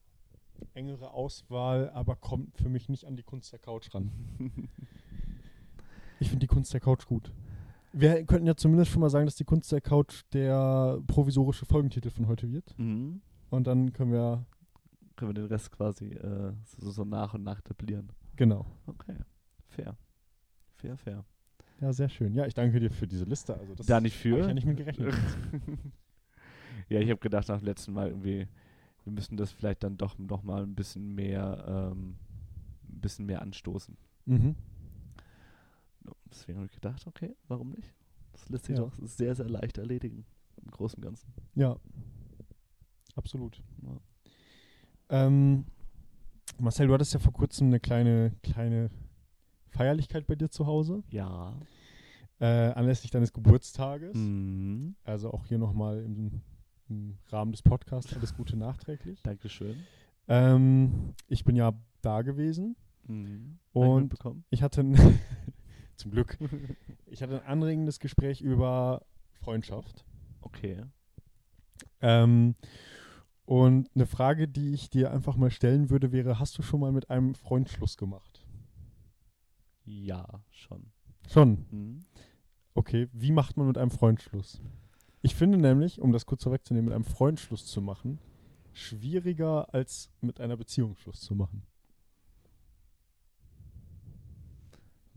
[0.75, 4.11] engere Auswahl, aber kommt für mich nicht an die Kunst der Couch ran.
[6.21, 7.33] Ich finde die Kunst der Couch gut.
[7.93, 12.11] Wir könnten ja zumindest schon mal sagen, dass die Kunst der Couch der provisorische Folgentitel
[12.11, 12.79] von heute wird.
[12.79, 13.21] mhm.
[13.51, 14.45] Und dann können wir,
[15.17, 18.13] Können wir den Rest quasi äh, so, so nach und nach etablieren.
[18.37, 18.67] genau.
[18.87, 19.17] Okay,
[19.69, 19.97] fair.
[20.77, 21.25] Fair, fair.
[21.81, 22.35] Ja, sehr schön.
[22.35, 23.55] Ja, ich danke dir für diese Liste.
[23.57, 24.39] Also das da nicht hab für.
[24.41, 25.15] ich ja nicht mit gerechnet.
[26.89, 28.47] ja, ich habe gedacht nach dem letzten Mal irgendwie,
[29.05, 32.17] wir müssen das vielleicht dann doch noch mal ein bisschen mehr, ähm,
[32.91, 33.97] ein bisschen mehr anstoßen.
[34.27, 34.55] mhm.
[36.31, 37.95] Deswegen habe ich gedacht, okay, warum nicht?
[38.33, 38.85] Das lässt sich Ja.
[38.85, 40.25] doch sehr, sehr leicht erledigen.
[40.63, 41.33] Im Großen und Ganzen.
[41.55, 41.77] Ja,
[43.17, 43.63] absolut.
[43.83, 43.97] Ja.
[45.11, 45.65] Ähm,
[46.59, 48.91] Marcel, du hattest ja vor kurzem eine kleine, kleine
[49.71, 51.55] Feierlichkeit bei dir zu Hause, Ja.
[52.41, 54.15] äh, anlässlich deines Geburtstages.
[54.15, 54.97] Mhm.
[55.05, 56.41] Also auch hier nochmal im,
[56.89, 59.23] im Rahmen des Podcasts alles Gute nachträglich.
[59.23, 59.77] Dankeschön.
[60.27, 62.77] Ähm, ich bin ja da gewesen.
[63.07, 63.59] Mhm.
[63.73, 64.15] Und
[64.51, 64.83] ich hatte
[65.99, 66.39] zum Glück,
[67.07, 70.05] ich hatte ein anregendes Gespräch über Freundschaft.
[70.41, 70.85] Okay.
[72.01, 72.55] Ähm,
[73.45, 76.93] und eine Frage, die ich dir einfach mal stellen würde, wäre: Hast du schon mal
[76.93, 78.47] mit einem Freund Schluss gemacht?
[79.85, 80.93] Ja, schon.
[81.29, 81.67] Schon.
[81.71, 82.05] Mhm.
[82.75, 84.61] Okay, wie macht man mit einem Freund Schluss?
[85.23, 88.21] Ich finde nämlich, um das kurz vorwegzunehmen, mit einem Freund Schluss zu machen,
[88.73, 91.63] schwieriger als mit einer Beziehung Schluss zu machen.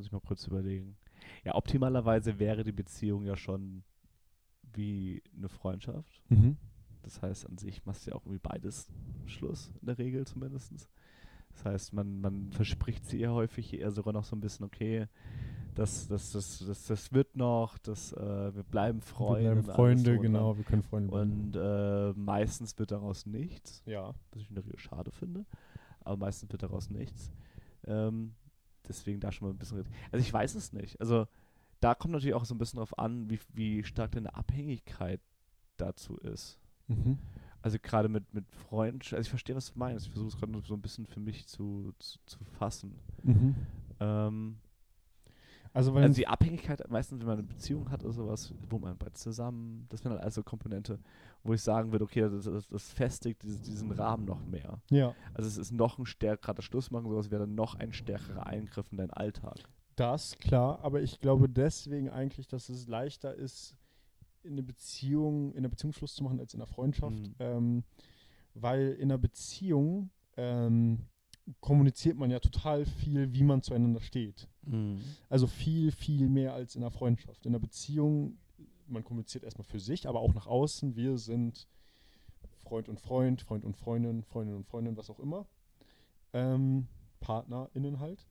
[0.01, 0.97] Muss ich mal kurz überlegen.
[1.43, 3.83] Ja, optimalerweise wäre die Beziehung ja schon
[4.73, 6.23] wie eine Freundschaft.
[6.29, 6.57] Mhm.
[7.03, 8.87] Das heißt, an sich machst du ja auch irgendwie beides
[9.27, 10.89] Schluss, in der Regel zumindest.
[11.51, 15.05] Das heißt, man, man verspricht sie eher häufig eher sogar noch so ein bisschen, okay,
[15.75, 19.57] das, das, das, das, das wird noch, das, äh, wir bleiben Freunde.
[19.57, 20.21] wir bleiben Freunde, dran.
[20.23, 21.31] genau, wir können Freunde bleiben.
[21.31, 24.15] Und äh, meistens wird daraus nichts, ja.
[24.31, 25.45] was ich in der Regel schade finde,
[25.99, 27.31] aber meistens wird daraus nichts.
[27.85, 28.33] Ähm,
[28.99, 29.85] deswegen da schon mal ein bisschen.
[30.11, 30.99] Also ich weiß es nicht.
[30.99, 31.27] Also
[31.79, 35.19] da kommt natürlich auch so ein bisschen drauf an, wie, wie stark deine Abhängigkeit
[35.77, 36.59] dazu ist.
[36.87, 37.17] Mhm.
[37.61, 40.07] Also gerade mit, mit Freundschaft, also ich verstehe, was du meinst.
[40.07, 42.99] Ich versuche es gerade so ein bisschen für mich zu, zu, zu fassen.
[43.23, 43.55] Mhm.
[43.99, 44.57] Ähm,
[45.73, 48.97] Also, wenn also die Abhängigkeit, meistens wenn man eine Beziehung hat oder sowas, wo man
[48.97, 50.99] bald zusammen, das wären halt also Komponente,
[51.43, 54.81] wo ich sagen würde, okay, das, das, das festigt diesen, diesen Rahmen noch mehr.
[54.89, 58.45] ja, Also es ist noch ein stärkerer Schluss machen, sowas wäre dann noch ein stärkerer
[58.47, 59.57] Eingriff in deinen Alltag.
[59.95, 63.75] das klar, aber ich glaube deswegen eigentlich, dass es leichter ist,
[64.43, 67.35] in eine Beziehung, in einer Beziehung Schluss zu machen als in einer Freundschaft, Mhm.
[67.39, 67.83] ähm,
[68.55, 71.05] weil in einer Beziehung ähm,
[71.59, 74.47] kommuniziert man ja total viel, wie man zueinander steht.
[75.29, 77.45] Also viel, viel mehr als in einer Freundschaft.
[77.45, 78.37] In einer Beziehung,
[78.87, 80.95] man kommuniziert erstmal für sich, aber auch nach außen.
[80.95, 81.67] Wir sind
[82.63, 85.45] Freund und Freund, Freund und Freundin, Freundin und Freundin, was auch immer.
[86.33, 86.87] Ähm,
[87.19, 88.25] PartnerInnen halt.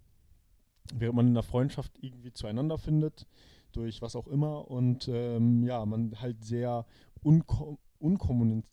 [0.95, 3.27] Während man in einer Freundschaft irgendwie zueinander findet,
[3.73, 4.71] durch was auch immer.
[4.71, 6.87] Und ähm, ja, man halt sehr
[7.23, 8.65] unko unkommuniz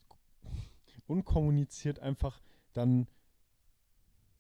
[1.06, 2.42] unkommuniziert einfach
[2.74, 3.08] dann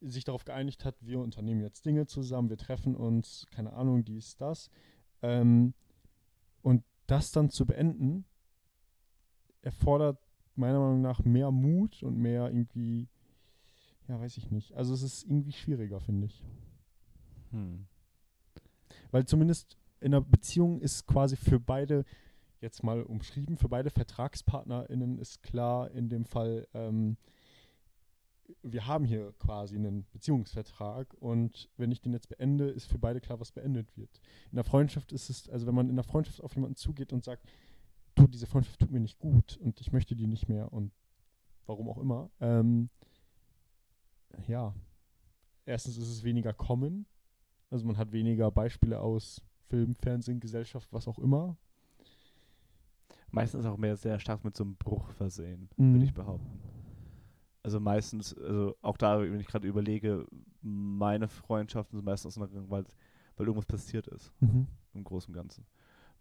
[0.01, 4.35] sich darauf geeinigt hat, wir unternehmen jetzt Dinge zusammen, wir treffen uns, keine Ahnung, dies,
[4.37, 4.69] das.
[5.21, 5.73] Ähm,
[6.61, 8.25] und das dann zu beenden,
[9.61, 10.19] erfordert
[10.55, 13.07] meiner Meinung nach mehr Mut und mehr irgendwie,
[14.07, 14.73] ja, weiß ich nicht.
[14.73, 16.43] Also es ist irgendwie schwieriger, finde ich.
[17.51, 17.87] Hm.
[19.11, 22.05] Weil zumindest in einer Beziehung ist quasi für beide,
[22.61, 27.17] jetzt mal umschrieben, für beide VertragspartnerInnen ist klar in dem Fall, ähm,
[28.63, 33.19] wir haben hier quasi einen Beziehungsvertrag und wenn ich den jetzt beende, ist für beide
[33.21, 34.21] klar, was beendet wird.
[34.51, 37.23] In der Freundschaft ist es, also wenn man in der Freundschaft auf jemanden zugeht und
[37.23, 37.45] sagt,
[38.15, 40.91] du, diese Freundschaft tut mir nicht gut und ich möchte die nicht mehr und
[41.65, 42.89] warum auch immer, ähm,
[44.47, 44.73] ja,
[45.65, 47.05] erstens ist es weniger common,
[47.69, 51.57] also man hat weniger Beispiele aus Film, Fernsehen, Gesellschaft, was auch immer.
[53.29, 55.93] Meistens auch mehr sehr stark mit so einem Bruch versehen, Mhm.
[55.93, 56.59] würde ich behaupten.
[57.67, 60.25] Also meistens, also auch da, wenn ich gerade überlege,
[60.61, 62.85] meine Freundschaften sind meistens auseinandergegangen, weil,
[63.35, 64.31] weil irgendwas passiert ist,
[64.93, 65.65] im Großen und Ganzen.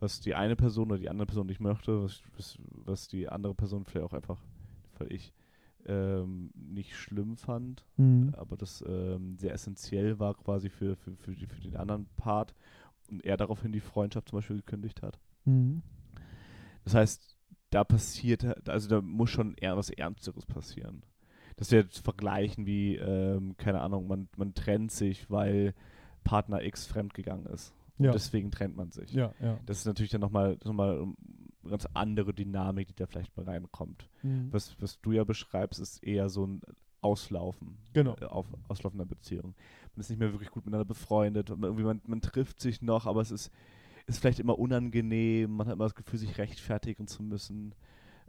[0.01, 3.55] Was die eine Person oder die andere Person nicht möchte, was, was, was die andere
[3.55, 4.41] Person vielleicht auch einfach,
[4.99, 5.33] weil ich,
[5.87, 8.35] ähm, nicht schlimm fand, Mhm.
[8.35, 12.57] aber das ähm, sehr essentiell war quasi für, für, für, die, für den anderen Part
[13.09, 15.21] und er daraufhin die Freundschaft zum Beispiel gekündigt hat.
[15.45, 15.85] Mhm.
[16.83, 17.37] Das heißt,
[17.71, 21.05] da passiert, also da muss schon eher was Ernsteres passieren.
[21.57, 25.75] Das wäre zu vergleichen wie, ähm, keine Ahnung, man, man trennt sich, weil
[26.23, 27.73] Partner X fremdgegangen ist.
[27.99, 28.13] Und Ja.
[28.13, 29.13] deswegen trennt man sich.
[29.13, 29.59] Ja, ja.
[29.65, 33.45] Das ist natürlich dann nochmal noch mal eine ganz andere Dynamik, die da vielleicht mal
[33.47, 34.09] reinkommt.
[34.23, 34.49] Mhm.
[34.53, 36.61] Was, was du ja beschreibst, ist eher so ein
[37.01, 37.79] Auslaufen.
[37.93, 38.17] Genau.
[38.21, 39.55] Äh, auf, Auslaufen Beziehung.
[39.95, 41.51] Man ist nicht mehr wirklich gut miteinander befreundet.
[41.51, 43.51] Und irgendwie man, man trifft sich noch, aber es ist,
[44.07, 45.53] ist vielleicht immer unangenehm.
[45.57, 47.75] Man hat immer das Gefühl, sich rechtfertigen zu müssen.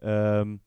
[0.02, 0.60] Ähm,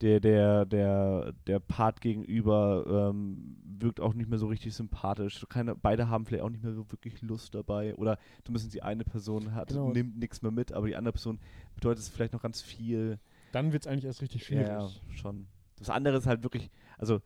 [0.00, 5.44] der, der, der, der Part gegenüber ähm, wirkt auch nicht mehr so richtig sympathisch.
[5.48, 7.94] Keine, beide haben vielleicht auch nicht mehr so wirklich Lust dabei.
[7.96, 9.90] Oder zumindest die eine Person hat, Genau.
[9.92, 11.38] nimmt nichts mehr mit, aber die andere Person
[11.74, 13.18] bedeutet es vielleicht noch ganz viel.
[13.52, 14.68] Dann wird es eigentlich erst richtig schwierig.
[14.68, 15.46] Ja, schon.
[15.78, 17.16] Das andere ist halt wirklich, also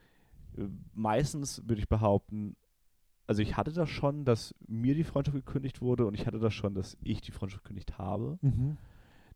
[0.57, 2.57] äh, meistens würde ich behaupten,
[3.27, 6.53] also ich hatte das schon, dass mir die Freundschaft gekündigt wurde und ich hatte das
[6.55, 8.39] schon, dass ich die Freundschaft gekündigt habe.
[8.43, 8.77] Mhm.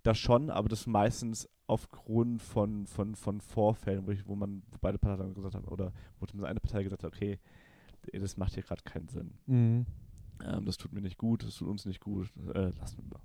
[0.02, 4.78] Das schon, aber das meistens aufgrund von, von, von Vorfällen, wo, ich, wo man wo
[4.80, 7.38] beide Parteien gesagt haben, oder wo zumindest eine Partei gesagt hat, okay,
[8.12, 9.34] das macht hier gerade keinen Sinn.
[9.46, 9.86] Mhm.
[10.44, 13.18] Ähm, das tut mir nicht gut, das tut uns nicht gut, äh, lassen wir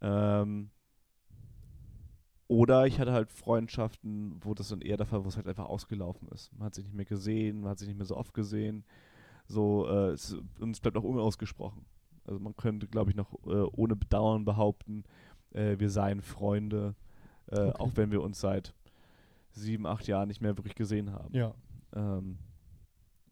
[0.00, 0.42] mal.
[0.42, 0.70] Ähm,
[2.46, 5.48] Oder ich hatte halt Freundschaften, wo das dann eher der Fall, war, wo es halt
[5.48, 6.52] einfach ausgelaufen ist.
[6.52, 8.84] Man hat sich nicht mehr gesehen, man hat sich nicht mehr so oft gesehen.
[9.46, 11.84] So, äh, es, und es bleibt auch unausgesprochen.
[12.26, 15.04] Also man könnte, glaube ich, noch äh, ohne Bedauern behaupten,
[15.54, 16.94] äh, wir seien Freunde,
[17.50, 17.72] äh, Okay.
[17.78, 18.74] auch wenn wir uns seit
[19.52, 21.34] sieben, acht Jahren nicht mehr wirklich gesehen haben.
[21.34, 21.54] Ja.
[21.94, 22.38] Ähm,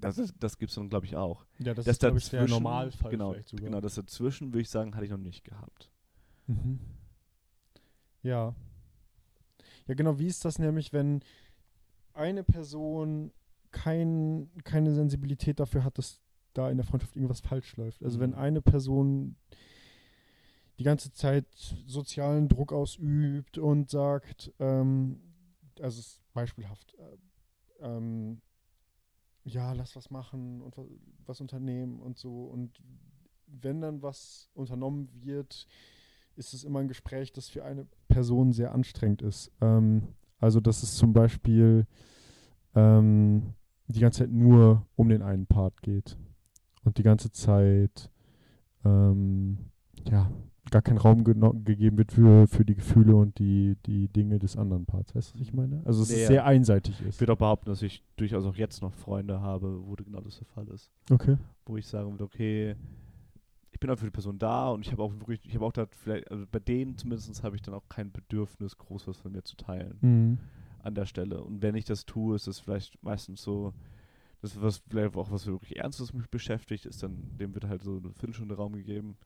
[0.01, 1.45] das ist, das gibt es dann, glaube ich, auch.
[1.59, 3.67] Ja, das, Das ist, glaube ich, der Normalfall genau, vielleicht sogar.
[3.67, 5.91] Genau, das dazwischen, würde ich sagen, hatte ich noch nicht gehabt.
[6.49, 6.81] Mhm.
[8.23, 8.55] Ja.
[9.87, 10.19] Ja, genau.
[10.19, 11.21] Wie ist das nämlich, wenn
[12.15, 13.33] eine Person
[13.71, 16.21] kein, keine Sensibilität dafür hat, dass
[16.53, 18.03] da in der Freundschaft irgendwas falsch läuft?
[18.05, 18.37] Also, wenn Mhm.
[18.39, 19.37] eine Person
[20.79, 21.47] die ganze Zeit
[21.87, 25.21] sozialen Druck ausübt und sagt, ähm,
[25.81, 28.41] also es ist beispielhaft, äh, ähm,
[29.45, 30.87] ja, lass was machen und was,
[31.27, 32.45] was unternehmen und so.
[32.45, 32.81] Und
[33.47, 35.67] wenn dann was unternommen wird,
[36.37, 39.53] ist es immer ein Gespräch, das für eine Person sehr anstrengend ist.
[39.61, 41.87] Ähm, also, dass es zum Beispiel
[42.75, 43.55] ähm,
[43.89, 46.17] die ganze Zeit nur um den einen Part geht
[46.85, 48.11] und die ganze Zeit
[48.85, 49.71] ähm,
[50.11, 50.31] ja,
[50.73, 54.85] gar kein Raum gegeben wird für, für die Gefühle und die, die Dinge des anderen
[54.87, 55.15] Parts.
[55.15, 55.81] Weißt du, was ich meine?
[55.85, 56.27] Also, es ist ja.
[56.27, 57.21] sehr einseitig Ich ist.
[57.21, 60.47] würde auch behaupten, dass ich durchaus auch jetzt noch Freunde habe, wo genau das der
[60.47, 60.91] Fall ist.
[61.11, 61.37] Okay.
[61.67, 62.75] Wo ich sagen würde, okay,
[63.71, 65.73] ich bin auch für die Person da und ich habe auch wirklich, ich habe auch
[65.73, 69.33] da vielleicht, also bei denen zumindest habe ich dann auch kein Bedürfnis, groß was von
[69.33, 70.39] mir zu teilen Mhm.
[70.83, 71.43] an der Stelle.
[71.43, 73.73] Und wenn ich das tue, ist es vielleicht meistens so,
[74.41, 77.97] das was vielleicht auch was wirklich Ernstes mich beschäftigt, ist dann, dem wird halt so
[77.97, 79.17] eine Viertelstunde Raum gegeben.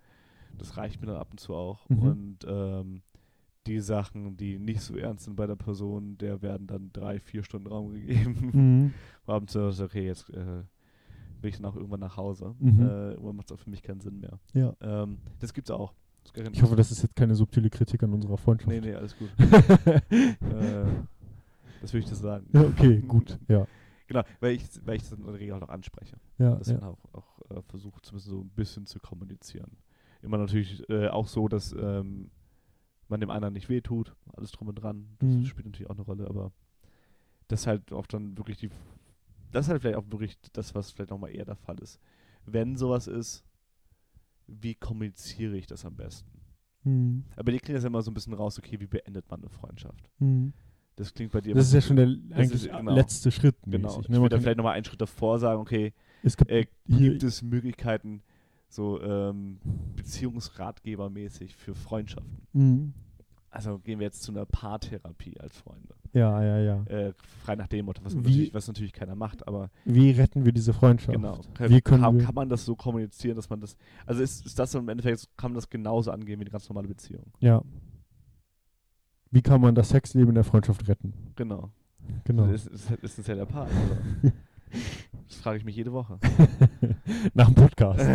[0.59, 1.89] Das reicht mir dann ab und zu auch.
[1.89, 1.99] Mhm.
[2.03, 3.03] Und ähm,
[3.67, 7.43] die Sachen, die nicht so ernst sind bei der Person, der werden dann drei, vier
[7.43, 8.51] Stunden Raum gegeben.
[8.53, 8.95] Mhm.
[9.27, 10.63] abends so, okay, jetzt äh,
[11.41, 12.55] will ich dann auch irgendwann nach Hause.
[12.59, 12.81] Mhm.
[12.81, 14.39] Äh, irgendwann macht es auch für mich keinen Sinn mehr.
[14.55, 14.75] Ja.
[14.81, 15.93] Ähm, das gibt's auch.
[16.35, 18.71] Das Ich hoffe, das ist jetzt keine subtile Kritik an unserer Freundschaft.
[18.71, 19.31] Nee, nee, alles gut.
[19.39, 20.85] äh,
[21.81, 22.47] das will ich dir sagen.
[22.53, 23.39] Ja, okay, gut.
[23.49, 23.67] Ja.
[24.09, 26.17] Genau, weil ich weil ich das in der Regel halt auch anspreche.
[26.39, 26.75] Ja, Das ja.
[26.75, 29.71] dann auch, auch äh, versuche zumindest so ein bisschen zu kommunizieren.
[30.27, 32.31] Immer natürlich äh, auch so, dass ähm,
[33.09, 35.07] man dem anderen nicht wehtut, alles drum und dran.
[35.21, 35.45] Das Mhm.
[35.47, 36.53] spielt natürlich auch eine Rolle, aber
[37.49, 38.71] das halt auch dann wirklich die
[39.53, 41.99] das ist halt vielleicht auch wirklich das, was vielleicht nochmal eher der Fall ist.
[42.45, 43.45] Wenn sowas ist,
[44.49, 46.29] wie kommuniziere ich das am besten?
[46.83, 47.25] Mhm.
[47.37, 49.49] Aber die kriegen das ja immer so ein bisschen raus, okay, wie beendet man eine
[49.49, 50.11] Freundschaft?
[50.19, 50.53] Mhm.
[50.97, 52.95] Das klingt bei dir Das ist ja schon der eigentlich ist- genau.
[52.95, 53.57] letzte Schritt.
[53.65, 53.89] Genau.
[53.89, 54.17] mäßig, Ich ne?
[54.17, 57.23] Würde da kann- vielleicht nochmal einen Schritt davor sagen, okay, es gibt äh, hier, gibt
[57.23, 58.23] es Möglichkeiten,
[58.69, 59.59] so ähm,
[59.97, 62.47] Beziehungsratgebermäßig für Freundschaften.
[62.53, 62.95] Mhm.
[63.51, 65.95] Also gehen wir jetzt zu einer Paartherapie als Freunde.
[66.13, 66.83] Ja, ja, ja.
[66.85, 70.53] Äh, frei nach dem Motto, was natürlich, was natürlich keiner macht, aber Wie retten wir
[70.53, 71.13] diese Freundschaft?
[71.13, 71.41] genau.
[71.59, 73.77] Wie können kann, wir, kann man das so kommunizieren, dass man das.
[74.05, 76.89] Also ist, ist das im Endeffekt, kann man das genauso angehen wie eine ganz normale
[76.89, 77.33] Beziehung.
[77.41, 77.63] ja.
[79.31, 81.13] Wie kann man das Sexleben in der Freundschaft retten?
[81.35, 81.71] Genau.
[82.25, 82.47] Genau.
[82.47, 83.71] Das ist, ist, ist ein sehr der Part.
[85.29, 86.19] Das frage ich mich jede Woche.
[87.35, 88.01] Nach dem Podcast.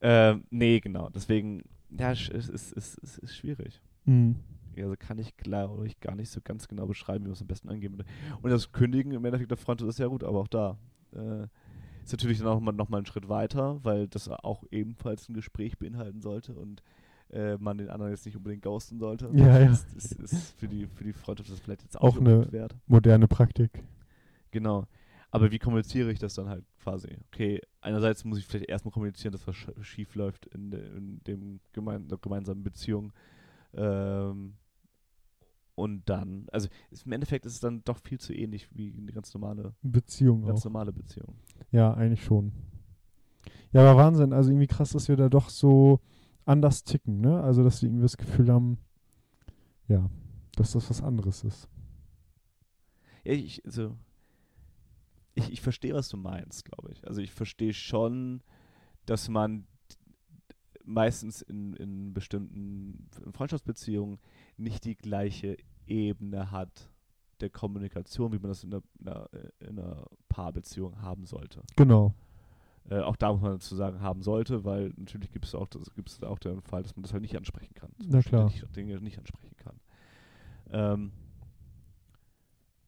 [0.00, 1.10] ähm, nee, genau.
[1.10, 3.80] Deswegen, ja, es ist, ist, ist, ist, ist schwierig.
[4.04, 4.36] mhm.
[4.76, 7.48] Also kann ich glaube ich gar nicht so ganz genau beschreiben, wie man es am
[7.48, 8.06] besten angehen würde.
[8.40, 10.78] Und das Kündigen im Endeffekt der Front ist ja gut, aber auch da
[11.12, 11.48] äh,
[12.02, 15.34] ist natürlich dann auch mal, noch mal ein Schritt weiter, weil das auch ebenfalls ein
[15.34, 16.82] Gespräch beinhalten sollte und
[17.32, 19.30] äh, man den anderen jetzt nicht unbedingt ghosten sollte.
[19.32, 19.68] Ja, ja.
[19.68, 22.76] Das, das ist für die, für die Freundschaft das vielleicht jetzt auch, Auch eine- wert.
[22.86, 23.82] Moderne Praktik.
[24.50, 24.86] Genau.
[25.32, 27.16] Aber wie kommuniziere ich das dann halt quasi?
[27.32, 31.20] Okay, einerseits muss ich vielleicht erstmal kommunizieren, dass was sch schief läuft in, de in
[31.24, 33.12] dem gemein der gemeinsamen Beziehung.
[33.74, 34.54] Ähm,
[35.76, 39.12] und dann, also ist, im Endeffekt ist es dann doch viel zu ähnlich wie eine
[39.12, 40.64] ganz normale, Beziehung ganz auch.
[40.64, 41.34] normale Beziehung.
[41.70, 42.52] Ja, eigentlich schon.
[43.72, 44.32] Ja, aber Wahnsinn.
[44.32, 46.00] Also irgendwie krass, dass wir da doch so
[46.44, 47.42] anders ticken, ne?
[47.42, 48.78] Also, dass wir irgendwie das Gefühl haben,
[49.88, 50.08] ja,
[50.56, 51.68] dass das was anderes ist.
[53.24, 53.96] Ja, ich, also,
[55.34, 57.06] ich, ich verstehe, was du meinst, glaube ich.
[57.06, 58.42] Also ich verstehe schon,
[59.06, 59.66] dass man
[60.84, 64.18] meistens in, in bestimmten Freundschaftsbeziehungen
[64.56, 66.90] nicht die gleiche Ebene hat
[67.40, 71.62] der Kommunikation, wie man das in einer, in einer, in einer Paarbeziehung haben sollte.
[71.76, 72.14] Genau.
[72.88, 75.90] Äh, auch da muss man dazu sagen, haben sollte, weil natürlich gibt es auch, das,
[76.22, 77.90] auch den Fall, dass man das halt nicht ansprechen kann.
[78.04, 78.46] Na klar.
[78.46, 79.80] Nicht, Dinge nicht ansprechen kann.
[80.72, 81.12] Ähm,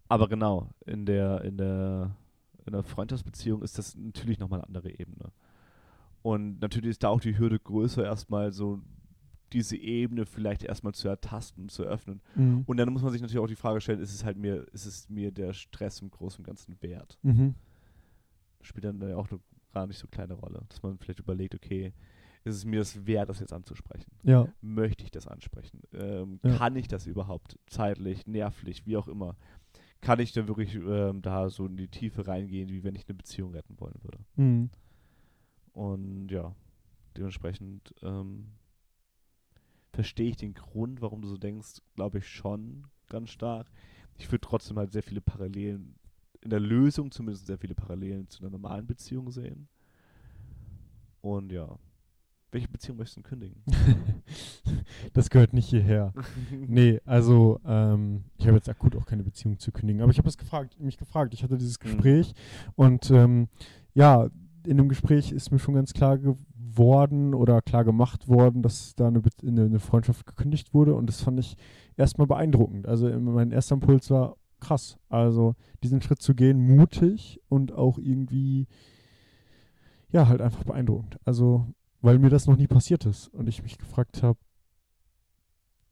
[0.08, 2.16] aber genau, in der, in der,
[2.66, 5.32] in der Freundschaftsbeziehung ist das natürlich nochmal eine andere Ebene.
[6.22, 8.80] Und natürlich ist da auch die Hürde größer, erstmal so
[9.52, 12.20] diese Ebene vielleicht erstmal zu ertasten, zu öffnen.
[12.34, 12.62] Mhm.
[12.66, 14.86] Und dann muss man sich natürlich auch die Frage stellen, ist es halt mir, ist
[14.86, 17.18] es mir der Stress im Großen und Ganzen wert?
[17.22, 17.54] Mhm.
[18.62, 19.40] spielt dann ja auch eine
[19.72, 20.62] gar nicht so kleine Rolle.
[20.68, 21.92] Dass man vielleicht überlegt, okay,
[22.44, 24.10] ist es mir das wert, das jetzt anzusprechen?
[24.22, 24.48] Ja.
[24.60, 25.82] Möchte ich das ansprechen?
[25.92, 26.56] Ähm, Ja.
[26.56, 29.36] Kann ich das überhaupt zeitlich, nervlich, wie auch immer?
[30.00, 33.16] Kann ich denn wirklich ähm, da so in die Tiefe reingehen, wie wenn ich eine
[33.16, 34.18] Beziehung retten wollen würde?
[34.34, 34.70] Mhm.
[35.72, 36.54] Und ja,
[37.16, 38.48] dementsprechend ähm,
[39.92, 43.70] verstehe ich den Grund, warum du so denkst, glaube ich schon ganz stark.
[44.18, 45.94] Ich würde trotzdem halt sehr viele Parallelen,
[46.42, 49.68] in der Lösung zumindest sehr viele Parallelen zu einer normalen Beziehung sehen.
[51.20, 51.68] Und ja,
[52.50, 53.62] welche Beziehung möchtest du denn kündigen?
[55.14, 56.12] das gehört nicht hierher.
[56.66, 60.28] Nee, also ähm, ich habe jetzt akut auch keine Beziehung zu kündigen, aber ich habe
[60.28, 61.32] es gefragt, mich gefragt.
[61.34, 61.84] Ich hatte dieses Mhm.
[61.84, 62.34] Gespräch
[62.74, 63.48] und ähm,
[63.94, 64.28] ja,
[64.66, 69.08] in dem Gespräch ist mir schon ganz klar geworden oder klar gemacht worden, dass da
[69.08, 71.56] eine, eine, eine Freundschaft gekündigt wurde und das fand ich
[71.96, 72.86] erstmal beeindruckend.
[72.86, 74.98] Also mein erster Impuls war krass.
[75.08, 78.66] Also diesen Schritt zu gehen, mutig und auch irgendwie
[80.10, 81.18] ja, halt einfach beeindruckend.
[81.24, 81.66] Also,
[82.00, 84.38] weil mir das noch nie passiert ist und ich mich gefragt habe,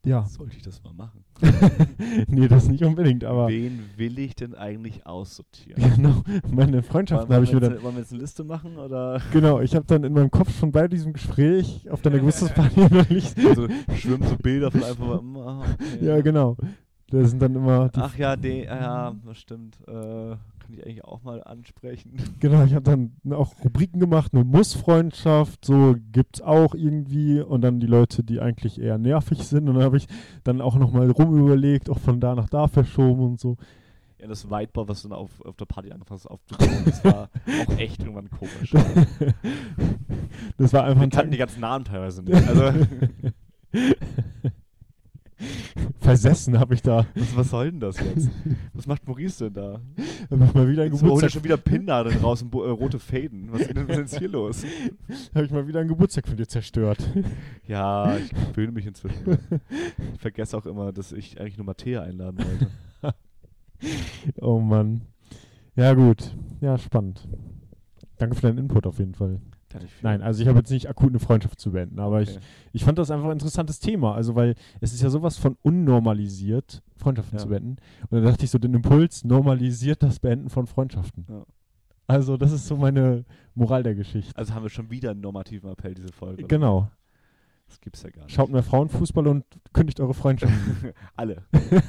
[0.07, 1.25] ja, Sollte ich das mal machen?
[2.27, 5.83] nee, das nicht unbedingt, aber Wen will ich denn eigentlich aussortieren?
[5.97, 9.75] genau, meine Freundschaften habe ich dann, wollen wir jetzt eine Liste machen oder genau, ich
[9.75, 14.27] habe dann in meinem Kopf schon bei diesem Gespräch auf deiner Geburtstagsparty natürlich, also schwimmen
[14.27, 16.07] so Bilder von einfach mal, ah, okay.
[16.07, 16.57] ja genau,
[17.11, 19.79] da sind dann immer, Ach ja, de, ja, das stimmt.
[19.87, 20.37] Äh,
[20.71, 22.13] kann ich eigentlich auch mal ansprechen.
[22.41, 27.81] genau, ich habe dann auch Rubriken gemacht, eine Muss-Freundschaft, so gibt's auch irgendwie und dann
[27.81, 30.07] die Leute, die eigentlich eher nervig sind und dann habe ich
[30.45, 33.57] dann auch nochmal rumüberlegt, auch von da nach da verschoben und so.
[34.21, 37.31] Ja, das Whiteboard, was du dann auf, auf der Party angefangen hast aufzubauen, das war
[37.67, 38.73] auch echt irgendwann komisch.
[40.59, 42.47] das war einfach Wir ein kannten die ganzen Namen teilweise nicht.
[42.47, 42.87] Also,
[46.01, 47.07] Versessen habe ich da.
[47.15, 48.31] was, was soll denn das jetzt?
[48.75, 49.81] Was macht Maurice denn da?
[50.31, 53.53] Mal wieder einen Jetzt holt Geburtstag, schon wieder Pinnadeln raus und äh, rote Fäden.
[53.53, 54.65] Was ist denn denn hier los?
[55.35, 56.99] habe ich mal wieder einen Geburtstag von dir zerstört.
[57.67, 59.39] Ja, ich fühle mich inzwischen.
[60.15, 63.15] Ich vergesse auch immer, dass ich eigentlich nur Matthäa einladen wollte.
[64.41, 65.03] Oh Mann.
[65.77, 66.35] Ja, gut.
[66.61, 67.27] Ja, spannend.
[68.19, 69.41] Danke für deinen Input auf jeden Fall.
[69.85, 72.41] Ich Nein, also ich habe jetzt nicht akut eine Freundschaft zu beenden, aber ich, Okay.
[72.73, 74.15] ich fand das einfach ein interessantes Thema.
[74.15, 77.43] Also, weil es ist ja sowas von unnormalisiert, Freundschaften Ja.
[77.43, 77.77] zu beenden.
[78.09, 81.27] Und dann dachte ich so, den Impuls normalisiert das Beenden von Freundschaften.
[81.29, 81.45] Ja.
[82.07, 84.37] Also, das ist so meine Moral der Geschichte.
[84.37, 86.39] Also haben wir schon wieder einen normativen Appell, diese Folge.
[86.45, 86.49] oder?
[86.49, 86.91] Genau.
[87.69, 88.35] Das gibt's ja gar nicht.
[88.35, 90.91] Schaut mehr Frauenfußball und kündigt eure Freundschaften.
[91.17, 91.45] Alle.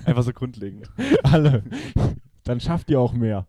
[0.05, 0.87] Einfach so grundlegend.
[1.23, 1.63] Alle.
[2.43, 3.47] Dann schafft ihr auch mehr.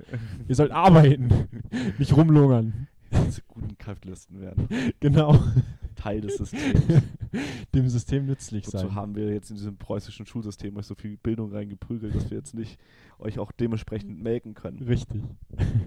[0.48, 1.28] Ihr sollt arbeiten,
[1.98, 2.88] nicht rumlungern.
[3.82, 4.68] Kapitalisten werden.
[5.00, 5.38] Genau.
[5.94, 7.02] Teil des Systems.
[7.74, 8.94] Dem System nützlich Wozu sein.
[8.94, 12.54] haben wir jetzt in diesem preußischen Schulsystem euch so viel Bildung reingeprügelt, dass wir jetzt
[12.54, 12.78] nicht
[13.18, 14.82] euch auch dementsprechend melken können.
[14.82, 15.22] Richtig.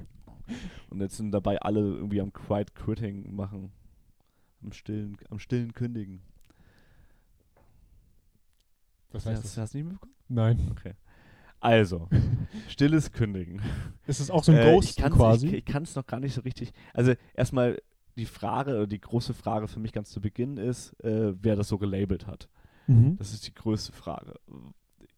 [0.90, 3.72] Und jetzt sind dabei alle irgendwie am Quiet Quitting machen.
[4.64, 6.22] Am stillen, am stillen Kündigen.
[9.12, 10.14] Was hast, hast du nicht mitbekommen?
[10.28, 10.68] Nein.
[10.72, 10.94] Okay.
[11.66, 12.08] Also,
[12.70, 13.62] stilles Kündigen.
[14.08, 15.48] Ist es auch so ein Äh, Ghost quasi?
[15.48, 16.72] Ich, ich kann es noch gar nicht so richtig.
[16.94, 17.82] Also erstmal
[18.18, 21.68] die Frage, oder die große Frage für mich ganz zu Beginn ist, äh, wer das
[21.68, 22.50] so gelabelt hat.
[22.88, 23.18] mhm.
[23.18, 24.36] Das ist die größte Frage.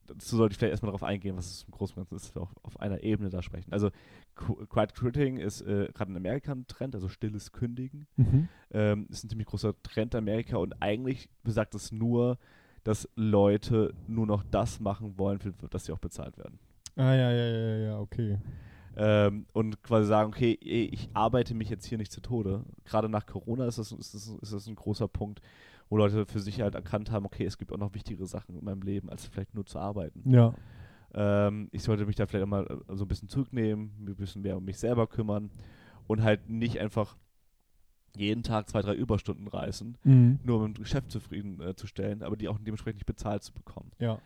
[0.07, 2.53] Dazu sollte ich vielleicht erstmal darauf eingehen, was es im Großen und Ganzen ist, auch
[2.63, 3.73] auf einer Ebene da sprechen.
[3.73, 3.89] Also
[4.37, 8.07] Qu- Quiet Quitting ist äh, gerade in Amerika ein Trend, also stilles Kündigen.
[8.15, 8.47] Mhm.
[8.71, 12.37] Ähm, ist ein ziemlich großer Trend in Amerika und eigentlich besagt es nur,
[12.87, 16.57] dass Leute nur noch das machen wollen, für das sie auch bezahlt werden.
[16.95, 18.37] Ah, ja, ja, ja, ja, okay.
[18.95, 22.63] ähm, und quasi sagen, okay, ich arbeite mich jetzt hier nicht zu Tode.
[22.85, 25.41] Gerade nach Corona ist das, ist, das, ist das ein großer Punkt,
[25.89, 28.63] wo Leute für sich halt erkannt haben, okay, es gibt auch noch wichtigere Sachen in
[28.63, 30.23] meinem Leben, als vielleicht nur zu arbeiten.
[30.31, 30.53] Ja.
[31.13, 34.43] Ähm, ich sollte mich da vielleicht auch mal äh, so ein bisschen zurücknehmen, ein bisschen
[34.43, 35.51] mehr um mich selber kümmern
[36.07, 37.17] und halt nicht einfach
[38.19, 40.39] jeden Tag zwei, drei Überstunden reißen, Mhm.
[40.43, 43.53] nur um das Geschäft zufrieden äh, zu stellen, aber die auch dementsprechend nicht bezahlt zu
[43.53, 43.91] bekommen.
[43.99, 44.19] Ja.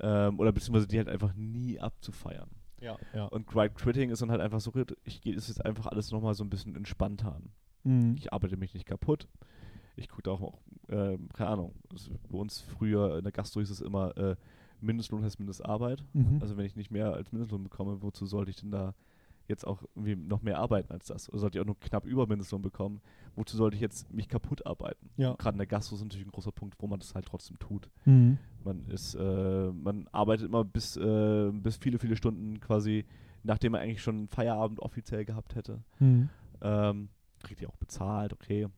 [0.00, 2.48] Ähm, oder beziehungsweise die halt einfach nie abzufeiern.
[2.80, 3.26] Ja, ja.
[3.26, 4.72] Und Quiet Quitting ist dann halt einfach so,
[5.04, 7.50] ich gehe es jetzt einfach alles nochmal so ein bisschen entspannter an.
[7.84, 8.14] Mhm.
[8.16, 9.28] Ich arbeite mich nicht kaputt.
[9.96, 11.74] Ich gucke auch, ähm, keine Ahnung,
[12.30, 14.36] bei uns früher in der Gastro hieß es immer, äh,
[14.80, 16.02] Mindestlohn heißt Mindestarbeit.
[16.14, 16.38] Mhm.
[16.40, 18.94] Also wenn ich nicht mehr als Mindestlohn bekomme, wozu sollte ich denn da
[19.48, 21.28] jetzt auch irgendwie noch mehr arbeiten als das?
[21.28, 23.00] Oder sollte ich auch nur knapp über Mindestlohn bekommen?
[23.36, 25.10] Wozu sollte ich jetzt mich kaputt arbeiten?
[25.16, 25.34] Ja.
[25.34, 27.90] Gerade in der Gastro ist natürlich ein großer Punkt, wo man das halt trotzdem tut.
[28.04, 28.38] Mhm.
[28.64, 33.04] Man ist, äh, man arbeitet immer bis, äh, bis viele, viele Stunden quasi,
[33.42, 35.82] nachdem man eigentlich schon Feierabend offiziell gehabt hätte.
[35.98, 36.28] Mhm.
[36.60, 37.08] Ähm,
[37.42, 38.68] kriegt ihr auch bezahlt, okay.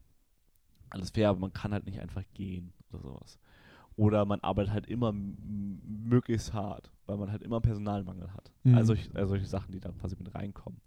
[0.90, 3.38] Alles fair, aber man kann halt nicht einfach gehen oder sowas.
[3.96, 8.52] Oder man arbeitet halt immer möglichst hart, weil man halt immer Personalmangel hat.
[8.64, 8.74] Mhm.
[8.74, 10.80] Also, also solche Sachen, die dann quasi mit reinkommen.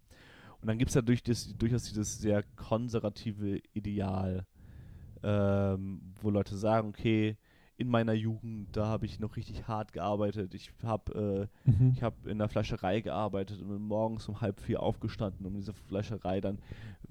[0.62, 4.46] Und dann gibt es ja durch das, durchaus dieses sehr konservative Ideal,
[5.24, 7.38] ähm, wo Leute sagen, okay,
[7.78, 10.54] in meiner Jugend, da habe ich noch richtig hart gearbeitet.
[10.54, 11.92] Ich habe äh, Mhm.
[11.96, 15.60] ich habe in der Fleischerei gearbeitet und bin morgens um halb vier aufgestanden, um in
[15.60, 16.60] dieser Fleischerei dann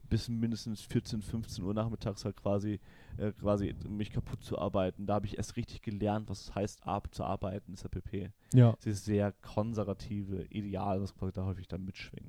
[0.09, 2.81] bis mindestens 14, 15 Uhr nachmittags halt quasi,
[3.19, 5.07] äh, quasi mich kaputt zu arbeiten.
[5.07, 8.31] Da habe ich erst richtig gelernt, was es heißt, ab zu arbeiten, ist ja pp.
[8.55, 8.75] Ja.
[8.85, 12.29] Dieses sehr konservative Ideal, was quasi da häufig dann mitschwingt.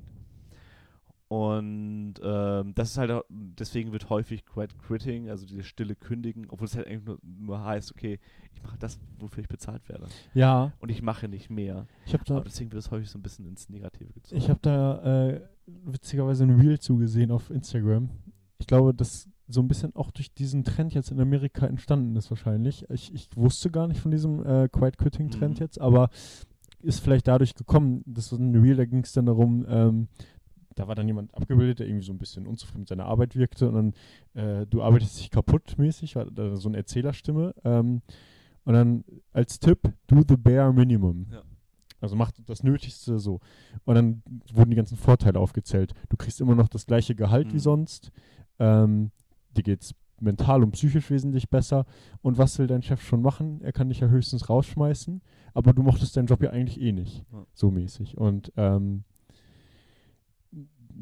[1.27, 6.45] Und ähm, das ist halt, auch- deswegen wird häufig Quiet Quitting, also diese stille Kündigen,
[6.49, 8.19] obwohl es halt eigentlich nur, nur heißt, okay,
[8.53, 10.05] ich mache das, wofür ich bezahlt werde.
[10.33, 11.87] Ja, Und ich mache nicht mehr.
[12.05, 14.37] ich habe da, Aber deswegen wird es häufig so ein bisschen ins Negative gezogen.
[14.39, 18.09] ich habe da äh, witzigerweise ein Reel zugesehen auf Instagram.
[18.59, 22.29] Ich glaube, dass so ein bisschen auch durch diesen Trend jetzt in Amerika entstanden ist
[22.31, 22.85] wahrscheinlich.
[22.89, 25.63] Ich, ich wusste gar nicht von diesem äh, Quiet Quitting Trend Mhm.
[25.63, 26.09] jetzt, aber
[26.81, 28.03] ist vielleicht dadurch gekommen.
[28.05, 30.07] Das war ein Reel, da ging es dann darum, ähm,
[30.75, 33.69] da war dann jemand abgebildet, der irgendwie so ein bisschen unzufrieden mit seiner Arbeit wirkte
[33.69, 33.93] und dann,
[34.61, 37.53] äh, du arbeitest dich kaputt mäßig, war da so eine Erzählerstimme.
[37.63, 38.01] Ähm,
[38.65, 41.27] und dann als Tipp, do the bare minimum.
[41.31, 41.43] Ja.
[42.01, 43.39] Also mach das Nötigste so.
[43.85, 44.21] Und dann
[44.53, 45.93] wurden die ganzen Vorteile aufgezählt.
[46.09, 47.59] Du kriegst immer noch das gleiche Gehalt wie Mhm.
[47.59, 48.11] sonst.
[48.59, 49.11] Ähm,
[49.55, 51.85] dir geht's mental und psychisch wesentlich besser.
[52.21, 53.61] Und was will dein Chef schon machen?
[53.61, 55.21] Er kann dich ja höchstens rausschmeißen,
[55.53, 57.23] aber du mochtest deinen Job ja eigentlich eh nicht.
[57.31, 57.45] Ja.
[57.53, 58.17] So mäßig.
[58.17, 59.03] Und ähm,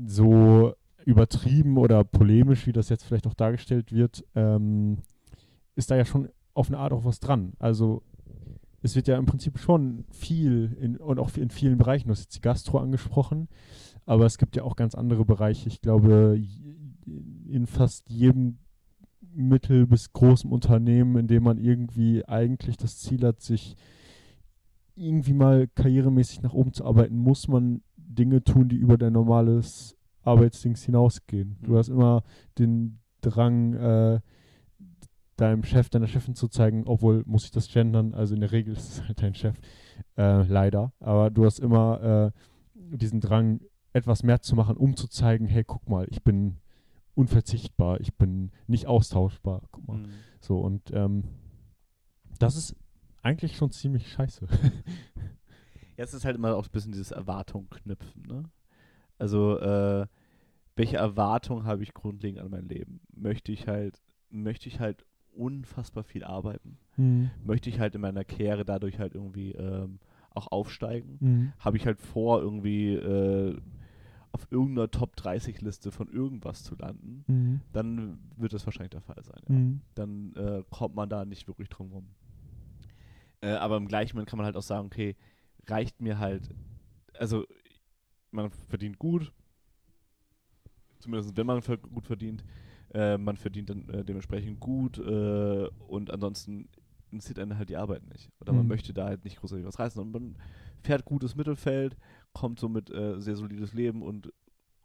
[0.06, 0.74] so
[1.06, 5.00] übertrieben oder polemisch, wie das jetzt vielleicht auch dargestellt wird, ähm,
[5.76, 7.54] ist da ja schon auf eine Art auch was dran.
[7.60, 8.04] Also
[8.82, 12.22] es wird ja im Prinzip schon viel in, und auch in vielen Bereichen, du hast
[12.22, 13.48] jetzt die Gastro angesprochen,
[14.06, 15.68] aber es gibt ja auch ganz andere Bereiche.
[15.70, 16.42] Ich glaube,
[17.48, 18.58] in fast jedem
[19.36, 23.76] mittel- bis großen Unternehmen, in dem man irgendwie eigentlich das Ziel hat, sich
[24.96, 27.82] irgendwie mal karrieremäßig nach oben zu arbeiten, muss man
[28.16, 31.58] Dinge tun, die über dein normales Arbeitsdings hinausgehen.
[31.62, 31.78] Du Mhm.
[31.78, 32.24] hast immer
[32.58, 34.20] den Drang, äh,
[35.38, 38.74] deinem Chef, deiner Chefin zu zeigen, obwohl muss ich das gendern, also in der Regel
[38.76, 39.58] ist es halt dein Chef,
[40.18, 40.94] äh, leider.
[41.00, 42.32] Aber du hast immer
[42.76, 43.60] äh, diesen Drang,
[43.94, 46.58] etwas mehr zu machen, um zu zeigen, hey, guck mal, ich bin
[47.16, 49.98] unverzichtbar, ich bin nicht austauschbar, guck mal.
[49.98, 50.08] Mhm.
[50.40, 51.24] So, und ähm,
[52.40, 52.76] das ist
[53.22, 54.48] eigentlich schon ziemlich scheiße.
[55.98, 58.44] Es ist halt immer auch ein bisschen dieses Erwartung knüpfen, ne?
[59.18, 60.08] Also, äh,
[60.76, 63.00] welche Erwartung habe ich grundlegend an mein Leben?
[63.16, 66.78] Möchte ich halt, möchte ich halt unfassbar viel arbeiten?
[67.44, 70.00] Möchte ich halt in meiner Karriere dadurch halt irgendwie ähm,
[70.32, 71.18] auch aufsteigen?
[71.20, 71.54] Mhm.
[71.60, 73.56] Habe ich halt vor, irgendwie äh,
[74.32, 77.62] auf irgendeiner Top 30 Liste von irgendwas zu landen, Mhm.
[77.72, 79.42] dann wird das wahrscheinlich der Fall sein.
[79.48, 79.56] Ja.
[79.56, 79.82] Mhm.
[79.94, 82.08] Dann äh, kommt man da nicht wirklich drum rum.
[83.42, 85.16] Äh, aber im gleichen Moment kann man halt auch sagen, okay,
[85.68, 86.50] reicht mir halt,
[87.18, 87.46] also
[88.32, 89.32] man verdient gut,
[91.00, 92.44] zumindest wenn man gut verdient,
[92.94, 96.70] äh, man verdient dann äh, dementsprechend gut äh, und ansonsten
[97.12, 98.30] interessiert einen halt die Arbeit nicht.
[98.42, 98.68] Oder man Mhm.
[98.68, 100.38] möchte da halt nicht großartig was reißen, sondern man
[100.82, 101.96] fährt gutes Mittelfeld,
[102.34, 104.34] kommt somit äh, sehr solides Leben und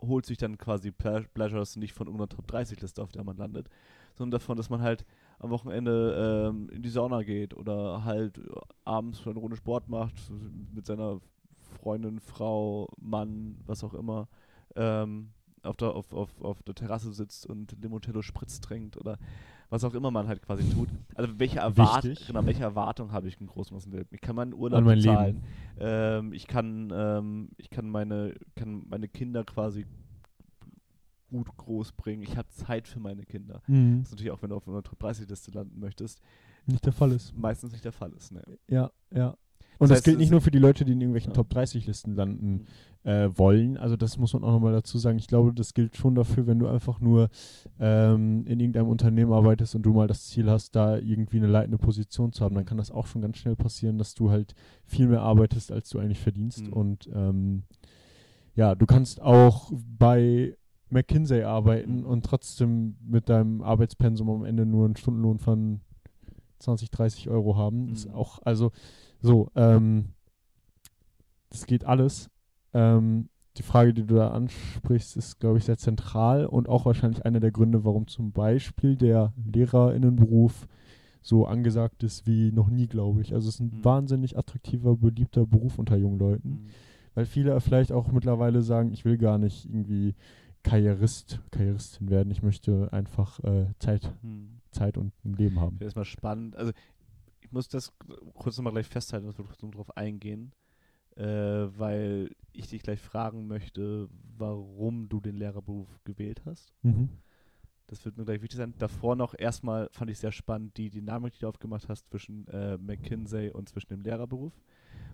[0.01, 3.37] holt sich dann quasi Ple Pleasures nicht von irgendeiner Top 30 Liste, auf der man
[3.37, 3.69] landet,
[4.15, 5.05] sondern davon, dass man halt
[5.39, 8.41] am Wochenende ähm, in die Sauna geht oder halt
[8.85, 10.15] abends eine Runde Sport macht
[10.75, 11.21] mit seiner
[11.81, 14.29] Freundin, Frau, Mann, was auch immer,
[14.75, 15.31] ähm,
[15.63, 19.19] auf, der, auf, auf, auf der Terrasse sitzt und Limoncello Spritz trinkt oder
[19.71, 20.89] was auch immer man halt quasi tut.
[21.15, 24.15] Also welche, Erwart genau, welche Erwartung habe ich im Großen und Ganzen?
[24.15, 25.43] Ich kann meinen Urlaub mein bezahlen.
[25.79, 29.87] Ähm, ich kann, ähm, ich kann meine, kann meine Kinder quasi
[31.29, 32.23] gut groß bringen.
[32.23, 33.63] Ich habe Zeit für meine Kinder.
[33.67, 33.99] Mhm.
[33.99, 36.21] Das ist natürlich auch, wenn du auf einer Top 30 Liste landen möchtest,
[36.67, 37.37] Nicht der Fall ist.
[37.37, 38.33] meistens nicht der Fall ist.
[38.33, 38.43] Ne?
[38.69, 39.37] Ja, ja.
[39.81, 41.37] Und das, heißt, gilt nicht nur für die Leute, die in irgendwelchen Ja.
[41.37, 42.67] Top 30 Listen landen
[43.05, 43.77] äh, wollen.
[43.77, 45.19] Also das muss man auch nochmal dazu sagen.
[45.19, 47.31] Ich glaube, das gilt schon dafür, wenn du einfach nur
[47.79, 51.79] ähm, in irgendeinem Unternehmen arbeitest und du mal das Ziel hast, da irgendwie eine leitende
[51.79, 55.07] Position zu haben, dann kann das auch schon ganz schnell passieren, dass du halt viel
[55.07, 56.67] mehr arbeitest, als du eigentlich verdienst.
[56.67, 56.73] Mhm.
[56.73, 57.63] Und ähm,
[58.57, 60.57] ja, du kannst auch bei
[60.91, 62.07] McKinsey arbeiten Mhm.
[62.07, 65.81] und trotzdem mit deinem Arbeitspensum am Ende nur einen Stundenlohn von
[66.59, 67.89] 20, 30 Euro haben.
[67.91, 68.15] Das ist Mhm.
[68.15, 68.73] auch, also
[69.21, 70.07] so, ähm,
[71.51, 72.31] das geht alles.
[72.75, 77.25] Ähm, die Frage, die du da ansprichst, ist, glaube ich, sehr zentral und auch wahrscheinlich
[77.25, 80.69] einer der Gründe, warum zum Beispiel der Lehrerinnenberuf
[81.23, 83.35] so angesagt ist wie noch nie, glaube ich.
[83.35, 83.85] Also es ist ein Mhm.
[83.85, 86.59] wahnsinnig attraktiver, beliebter Beruf unter jungen Leuten, Mhm.
[87.15, 90.15] weil viele vielleicht auch mittlerweile sagen, ich will gar nicht irgendwie
[90.63, 94.61] Karrierist, Karrieristin werden, ich möchte einfach äh, Zeit, Mhm.
[94.71, 95.79] Zeit und ein Leben haben.
[95.79, 96.57] Das mal spannend.
[96.57, 96.73] Also
[97.41, 97.93] ich muss das
[98.35, 100.53] kurz nochmal gleich festhalten, dass wir drauf eingehen,
[101.17, 106.75] äh, weil ich dich gleich fragen möchte, warum du den Lehrerberuf gewählt hast.
[106.83, 107.09] Mhm.
[107.87, 108.75] Das wird mir gleich wichtig sein.
[108.79, 112.77] Davor noch erstmal fand ich sehr spannend die Dynamik, die du aufgemacht hast zwischen äh,
[112.77, 114.53] McKinsey und zwischen dem Lehrerberuf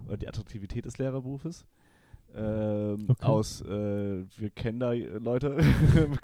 [0.06, 1.64] oder die Attraktivität des Lehrerberufes.
[2.36, 3.26] Ähm, Okay.
[3.26, 5.56] Aus, äh, wir kennen da äh, Leute.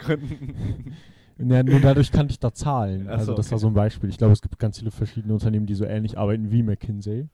[1.42, 3.06] Ja, nur dadurch kannte ich da Zahlen.
[3.08, 3.62] Ach Also so, das war okay.
[3.62, 4.10] so ein Beispiel.
[4.10, 7.28] Ich glaube, es gibt ganz viele verschiedene Unternehmen, die so ähnlich arbeiten wie McKinsey.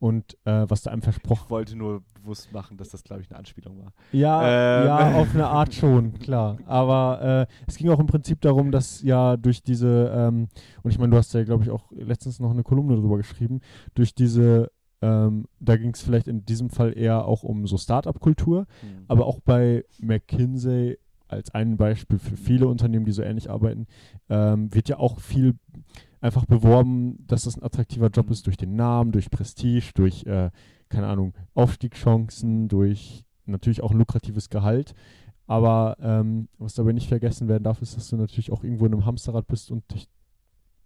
[0.00, 3.30] Und äh, was da einem versprochen Ich wollte nur bewusst machen, dass das, glaube ich,
[3.30, 3.92] eine Anspielung war.
[4.12, 4.86] Ja, Ähm.
[4.86, 6.58] ja, auf eine Art schon, klar.
[6.66, 10.48] Aber äh, es ging auch im Prinzip darum, dass ja durch diese, ähm,
[10.82, 13.60] und ich meine, du hast ja, glaube ich, auch letztens noch eine Kolumne drüber geschrieben,
[13.94, 14.70] durch diese,
[15.00, 19.04] ähm, da ging es vielleicht in diesem Fall eher auch um so Startup-Kultur, Hm.
[19.08, 23.86] aber auch bei McKinsey als ein Beispiel für viele Unternehmen, die so ähnlich arbeiten,
[24.30, 25.54] ähm, wird ja auch viel
[26.20, 28.32] einfach beworben, dass das ein attraktiver Job Mhm.
[28.32, 30.50] ist durch den Namen, durch Prestige, durch, äh,
[30.88, 34.94] keine Ahnung, Aufstiegschancen, durch natürlich auch ein lukratives Gehalt.
[35.46, 38.92] Aber ähm, was dabei nicht vergessen werden darf, ist, dass du natürlich auch irgendwo in
[38.92, 40.08] einem Hamsterrad bist und dich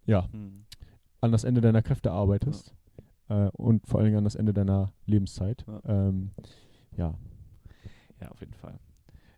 [0.06, 0.64] ja, Hm.
[1.20, 2.74] an das Ende deiner Kräfte arbeitest.
[3.32, 5.64] Äh, und vor allen Dingen an das Ende deiner Lebenszeit.
[5.66, 5.80] Ja.
[5.84, 6.30] Ähm,
[6.96, 7.14] ja.
[8.20, 8.78] Ja, auf jeden Fall.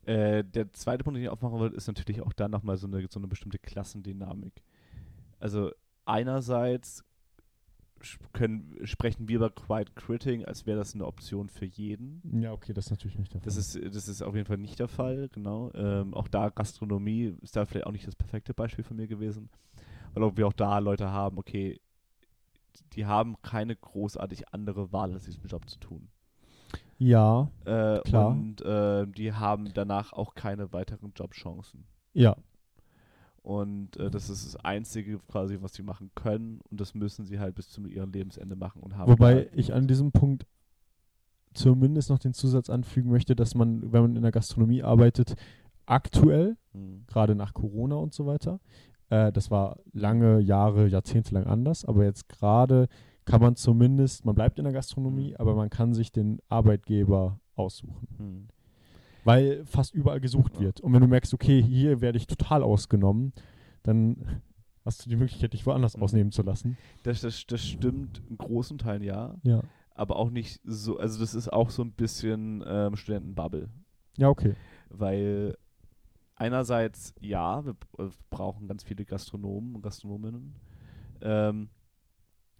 [0.05, 3.07] Äh, der zweite Punkt, den ich aufmachen wollte, ist natürlich auch da nochmal so eine,
[3.09, 4.62] so eine bestimmte Klassendynamik.
[5.38, 5.70] Also
[6.05, 7.05] einerseits
[8.34, 12.20] können, sprechen wir über Quiet Quitting, als wäre das eine Option für jeden.
[12.42, 13.47] Ja, okay, das ist natürlich nicht der Fall.
[13.47, 15.72] Das ist, das ist auf jeden Fall nicht der Fall, genau.
[15.72, 19.49] Ähm, auch da Gastronomie ist da vielleicht auch nicht das perfekte Beispiel von mir gewesen,
[20.12, 21.80] weil auch wir auch da Leute haben, okay,
[22.95, 26.09] die haben keine großartig andere Wahl, als diesen Job zu tun.
[26.99, 28.29] ja, Äh, Klar.
[28.29, 31.85] Und äh, die haben danach auch keine weiteren Jobchancen.
[32.12, 32.37] ja,
[33.43, 36.61] Und äh, das ist das Einzige quasi, was sie machen können.
[36.70, 39.11] Und das müssen sie halt bis zu ihrem Lebensende machen und haben.
[39.12, 40.47] Wobei ich an diesem Punkt
[41.53, 45.35] zumindest noch den Zusatz anfügen möchte, dass man, wenn man in der Gastronomie arbeitet,
[45.87, 47.05] aktuell, Hm.
[47.07, 48.59] gerade nach Corona und so weiter,
[49.14, 52.88] äh, das war lange Jahre, Jahrzehnte lang anders, aber jetzt gerade
[53.24, 55.36] kann man zumindest, man bleibt in der Gastronomie, Mhm.
[55.38, 58.48] aber man kann sich den Arbeitgeber aussuchen, Hm.
[59.24, 60.60] weil fast überall gesucht Ja.
[60.60, 60.80] wird.
[60.80, 63.32] Und wenn du merkst, okay, hier werde ich total ausgenommen,
[63.82, 64.40] dann
[64.84, 66.02] hast du die Möglichkeit, dich woanders Mhm.
[66.02, 66.76] ausnehmen zu lassen.
[67.04, 69.62] Das, das, das stimmt in großen Teilen ja, Ja.
[69.94, 70.98] aber auch nicht so.
[70.98, 73.68] Also, das ist auch so ein bisschen ähm, Studentenbubble.
[74.18, 74.54] Ja, okay.
[74.90, 75.56] Weil
[76.37, 80.55] einerseits, ja, wir äh, brauchen ganz viele Gastronomen und Gastronominnen.
[81.20, 81.68] Ähm,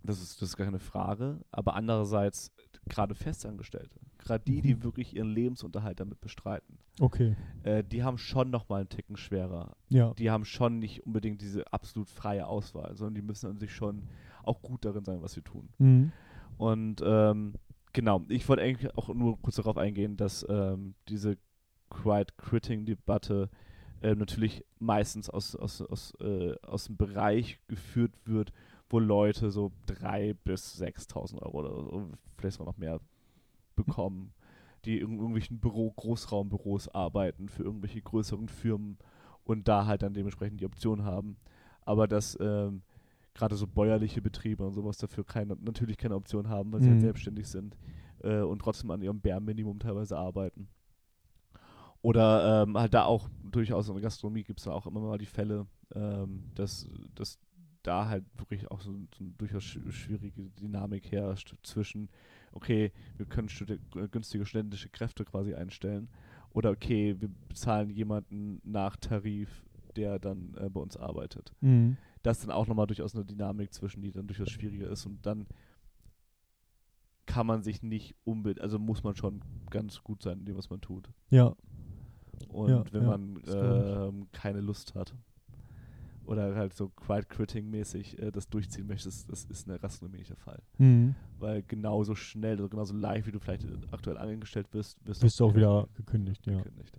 [0.03, 1.41] das, ist, das ist gar keine Frage.
[1.51, 2.53] Aber andererseits
[2.89, 4.85] gerade Festangestellte, gerade die, die Mhm.
[4.85, 7.35] wirklich ihren Lebensunterhalt damit bestreiten, Okay.
[7.62, 9.77] äh, die haben schon nochmal einen Ticken schwerer.
[9.89, 10.12] Ja.
[10.14, 14.09] Die haben schon nicht unbedingt diese absolut freie Auswahl, sondern die müssen an sich schon
[14.43, 15.70] auch gut darin sein, was sie tun.
[15.79, 16.12] Mhm.
[16.59, 17.55] Und ähm,
[17.93, 21.39] genau, ich wollte eigentlich auch nur kurz darauf eingehen, dass ähm, diese
[21.91, 23.49] Quiet Quitting-Debatte
[24.05, 28.52] äh, natürlich meistens aus, aus, aus, äh, aus dem Bereich geführt wird,
[28.90, 33.00] wo Leute so 3.000 bis 6.000 Euro oder so, vielleicht sogar noch mehr
[33.76, 34.34] bekommen,
[34.84, 38.98] die in irgendwelchen Büro, Großraumbüros arbeiten für irgendwelche größeren Firmen
[39.42, 41.38] und da halt dann dementsprechend die Option haben.
[41.80, 42.82] Aber dass ähm,
[43.32, 47.00] gerade so bäuerliche Betriebe und sowas dafür keine, natürlich keine Option haben, weil sie halt
[47.00, 47.00] Mhm.
[47.00, 47.76] selbstständig sind
[48.22, 50.68] äh, und trotzdem an ihrem Bärminimum teilweise arbeiten.
[52.05, 55.24] Oder ähm, halt da auch durchaus in der Gastronomie gibt es auch immer mal die
[55.24, 57.38] Fälle, ähm, dass, dass
[57.82, 62.11] da halt wirklich auch so, so eine durchaus sch schwierige Dynamik herrscht zwischen,
[62.52, 63.78] okay, wir können studi-
[64.09, 66.11] günstige studentische Kräfte quasi einstellen
[66.50, 69.64] oder okay, wir bezahlen jemanden nach Tarif,
[69.96, 71.96] der dann äh, bei uns arbeitet Mhm.
[72.22, 75.24] das ist dann auch nochmal durchaus eine Dynamik zwischen, die dann durchaus schwieriger ist und
[75.24, 75.46] dann
[77.26, 79.40] kann man sich nicht unbedingt, also muss man schon
[79.70, 81.09] ganz gut sein in dem, was man tut.
[81.30, 81.55] Ja.
[82.49, 85.14] Und Ja, wenn ja, man ähm, keine Lust hat
[86.26, 90.18] oder halt so Quiet Quitting mäßig äh, das durchziehen möchtest, das ist in der Gastronomie
[90.18, 90.61] nicht der Fall.
[90.78, 91.14] Mhm.
[91.39, 95.45] Weil genauso schnell, also genauso live, wie du vielleicht aktuell angestellt bist, wirst Bist du
[95.47, 96.43] auch wieder gekündigt.
[96.43, 96.57] gekündigt, ja.
[96.57, 96.99] gekündigt.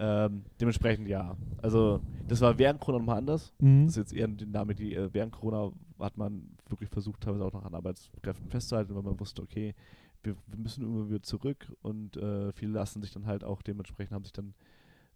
[0.00, 1.36] Ähm, dementsprechend ja.
[1.60, 3.52] Also das war während Corona nochmal anders.
[3.60, 3.86] Mhm.
[3.86, 7.44] Das ist jetzt eher eine Dynamik, die äh, während Corona hat man wirklich versucht, teilweise
[7.44, 9.74] auch noch an Arbeitskräften festzuhalten, weil man wusste, okay,
[10.22, 14.12] wir, wir müssen irgendwann wieder zurück und äh, viele lassen sich dann halt auch dementsprechend,
[14.12, 14.54] haben sich dann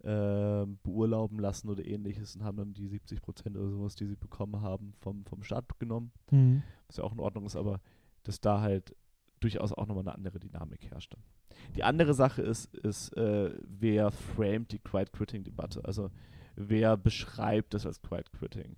[0.05, 4.17] ähm, beurlauben lassen oder ähnliches und haben dann die 70 Prozent oder sowas, die sie
[4.17, 6.63] bekommen haben, vom, vom Staat genommen, Mhm.
[6.89, 7.81] was ja auch in Ordnung ist, aber
[8.25, 8.97] dass da halt
[9.41, 11.19] durchaus auch nochmal eine andere Dynamik herrschte.
[11.77, 15.85] Die andere Sache ist, ist äh, wer framed die Quiet Quitting Debatte?
[15.85, 16.11] Also
[16.57, 18.77] wer beschreibt das als Quiet Quitting?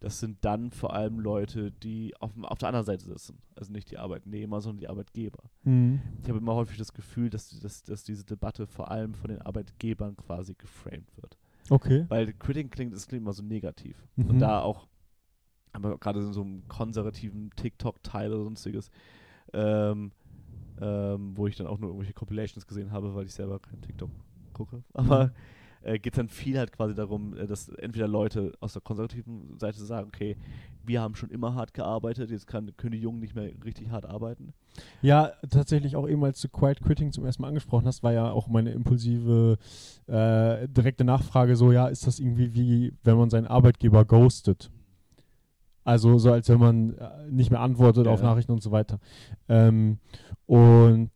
[0.00, 3.38] Das sind dann vor allem Leute, die auf, auf der anderen Seite sitzen.
[3.56, 5.42] Also nicht die Arbeitnehmer, sondern die Arbeitgeber.
[5.62, 6.02] Mhm.
[6.22, 9.40] Ich habe immer häufig das Gefühl, dass, dass, dass diese Debatte vor allem von den
[9.42, 11.38] Arbeitgebern quasi geframed wird.
[11.70, 12.04] Okay.
[12.08, 14.06] Weil Quitting klingt, das klingt immer so negativ.
[14.16, 14.30] Mhm.
[14.30, 14.86] Und da auch,
[15.72, 18.90] aber gerade in so einem konservativen TikTok-Teil oder sonstiges,
[19.52, 20.12] ähm,
[20.80, 24.10] ähm, wo ich dann auch nur irgendwelche Compilations gesehen habe, weil ich selber kein TikTok
[24.52, 24.82] gucke.
[24.92, 25.32] Aber
[25.84, 29.84] äh, geht dann viel halt quasi darum, äh, dass entweder Leute aus der konservativen Seite
[29.84, 30.36] sagen, okay,
[30.82, 34.06] wir haben schon immer hart gearbeitet, jetzt kann, können die Jungen nicht mehr richtig hart
[34.06, 34.52] arbeiten.
[35.02, 38.30] Ja, tatsächlich auch eben, als du Quiet Quitting zum ersten Mal angesprochen hast, war ja
[38.30, 39.58] auch meine impulsive,
[40.06, 44.70] äh, direkte Nachfrage so, ja, ist das irgendwie wie, wenn man seinen Arbeitgeber ghostet?
[45.84, 48.26] Also so, als wenn man äh, nicht mehr antwortet Ja, auf ja.
[48.26, 48.98] Nachrichten und so weiter.
[49.48, 49.98] Ähm,
[50.46, 51.10] und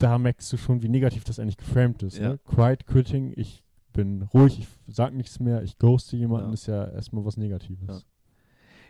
[0.00, 2.18] da merkst du schon, wie negativ das eigentlich geframed ist.
[2.18, 2.30] Ja.
[2.30, 2.38] Ne?
[2.44, 6.54] Quiet Quitting, ich bin ruhig, ich sag nichts mehr, ich ghoste jemanden, Ja.
[6.54, 8.04] ist ja erstmal was Negatives.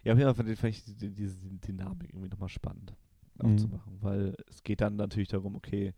[0.04, 0.12] Ja.
[0.12, 2.94] Auf jeden Fall fand ich- ich die- diese Dynamik irgendwie nochmal spannend
[3.42, 3.50] Mhm.
[3.52, 5.92] aufzumachen, weil es geht dann natürlich darum, okay,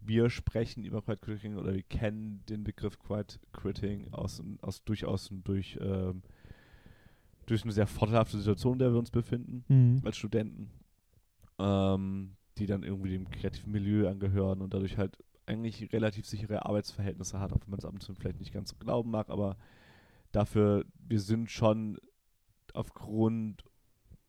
[0.00, 5.30] wir sprechen über Quiet Quitting oder wir kennen den Begriff Quiet Quitting aus, aus durchaus
[5.44, 6.22] durch, ähm,
[7.46, 10.00] durch eine sehr vorteilhafte Situation, in der wir uns befinden Mhm.
[10.04, 10.70] als Studenten,
[11.58, 17.38] ähm, die dann irgendwie dem kreativen Milieu angehören und dadurch halt eigentlich relativ sichere Arbeitsverhältnisse
[17.38, 19.56] hat, auch wenn man es ab und zu vielleicht nicht ganz so glauben mag, aber
[20.32, 21.98] dafür, wir sind schon
[22.74, 23.64] aufgrund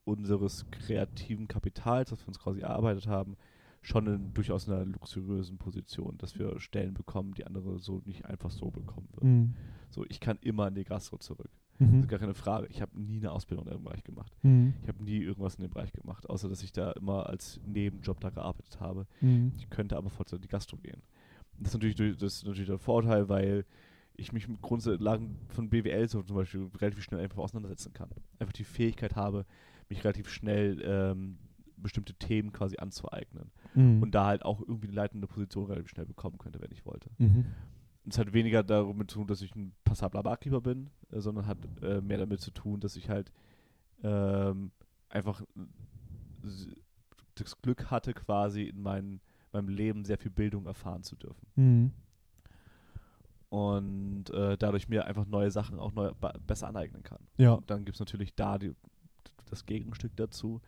[0.03, 3.35] unseres kreativen Kapitals, das wir uns quasi erarbeitet haben,
[3.81, 8.51] schon in durchaus einer luxuriösen Position, dass wir Stellen bekommen, die andere so nicht einfach
[8.51, 9.37] so bekommen würden.
[9.37, 9.53] Mhm.
[9.89, 11.49] So, ich kann immer in die Gastro zurück.
[11.79, 11.91] Mhm.
[11.91, 12.67] Das ist gar keine Frage.
[12.67, 14.31] Ich habe nie eine Ausbildung in dem Bereich gemacht.
[14.43, 14.73] Mhm.
[14.81, 18.19] Ich habe nie irgendwas in dem Bereich gemacht, außer dass ich da immer als Nebenjob
[18.19, 19.05] da gearbeitet habe.
[19.21, 19.53] Mhm.
[19.57, 21.01] Ich könnte aber Vollzeit in die Gastro gehen.
[21.59, 23.65] Das ist natürlich, das ist natürlich der Vorteil, weil
[24.15, 28.09] ich mich mit Grundlagen von BWL so zum Beispiel relativ schnell einfach auseinandersetzen kann.
[28.39, 29.45] Einfach die Fähigkeit habe,
[29.89, 31.37] mich relativ schnell ähm,
[31.77, 33.51] bestimmte Themen quasi anzueignen.
[33.75, 34.01] Mhm.
[34.01, 37.09] Und da halt auch irgendwie eine leitende Position relativ schnell bekommen könnte, wenn ich wollte.
[37.19, 37.45] Mhm.
[38.09, 41.57] Es hat weniger damit zu tun, dass ich ein passabler Barkeeper bin, äh, sondern hat
[41.81, 43.31] äh, mehr damit zu tun, dass ich halt
[44.03, 44.71] ähm,
[45.09, 45.41] einfach
[47.35, 49.19] das Glück hatte, quasi in mein,
[49.51, 51.47] meinem Leben sehr viel Bildung erfahren zu dürfen.
[51.55, 51.91] Mhm.
[53.49, 56.11] Und äh, dadurch mir einfach neue Sachen auch neu,
[56.45, 57.19] besser aneignen kann.
[57.37, 57.53] Ja.
[57.53, 58.75] Und dann gibt es natürlich da die,
[59.49, 60.61] das Gegenstück dazu,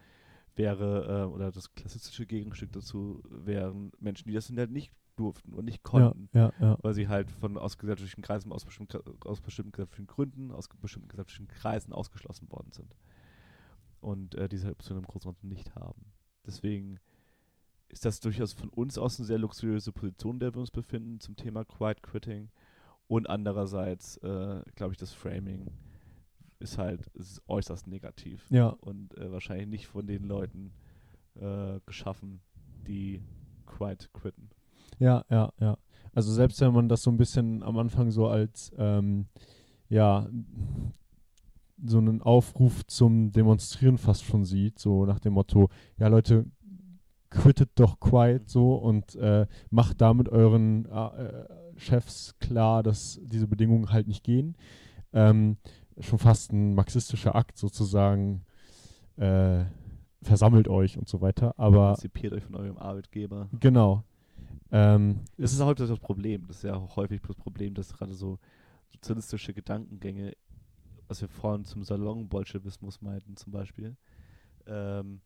[0.56, 5.66] wäre, äh, oder das klassische Gegenstück dazu, wären Menschen, die das halt nicht durften und
[5.66, 6.78] nicht konnten ja, ja.
[6.82, 11.10] weil sie halt von aus gesellschaftlichen Kreisen, aus bestimmten, aus bestimmten gesellschaftlichen Gründen, aus bestimmten
[11.10, 12.96] gesellschaftlichen Kreisen ausgeschlossen worden sind.
[14.00, 16.06] Und äh, diese Option im Großen und Ganzen nicht haben.
[16.46, 17.00] Deswegen
[17.90, 21.20] ist das durchaus von uns aus eine sehr luxuriöse Position, in der wir uns befinden
[21.20, 22.50] zum Thema Quiet Quitting.
[23.08, 25.72] Und andererseits, äh, glaube ich, das Framing
[26.60, 28.68] ist halt ist äußerst negativ Ja.
[28.68, 30.74] und äh, wahrscheinlich nicht von den Leuten
[31.36, 32.42] äh, geschaffen,
[32.88, 33.24] die
[33.66, 34.50] Quiet quitten.
[35.00, 35.78] Ja, ja, ja.
[36.14, 39.28] Also selbst wenn man das so ein bisschen am Anfang so als ähm,
[39.90, 40.28] ja
[41.84, 46.46] so einen Aufruf zum Demonstrieren fast schon sieht, so nach dem Motto, ja Leute,
[47.30, 51.46] quittet doch quiet so und äh, macht damit euren äh,
[51.78, 54.58] Chefs klar, dass diese Bedingungen halt nicht gehen.
[55.14, 55.58] Ähm,
[56.00, 58.46] schon fast ein marxistischer Akt sozusagen,
[59.18, 59.64] äh,
[60.22, 61.54] versammelt euch und so weiter.
[61.58, 63.48] Aber Emanzipiert euch von eurem Arbeitgeber.
[63.60, 64.04] genau.
[64.72, 66.46] Ähm, Das ist häufig das Problem.
[66.48, 68.40] Das ist ja auch häufig das Problem, dass gerade so
[68.92, 70.34] sozialistische Gedankengänge,
[71.08, 73.96] was wir vorhin zum Salon-Bolschewismus meinten zum Beispiel,
[74.68, 75.22] ähm,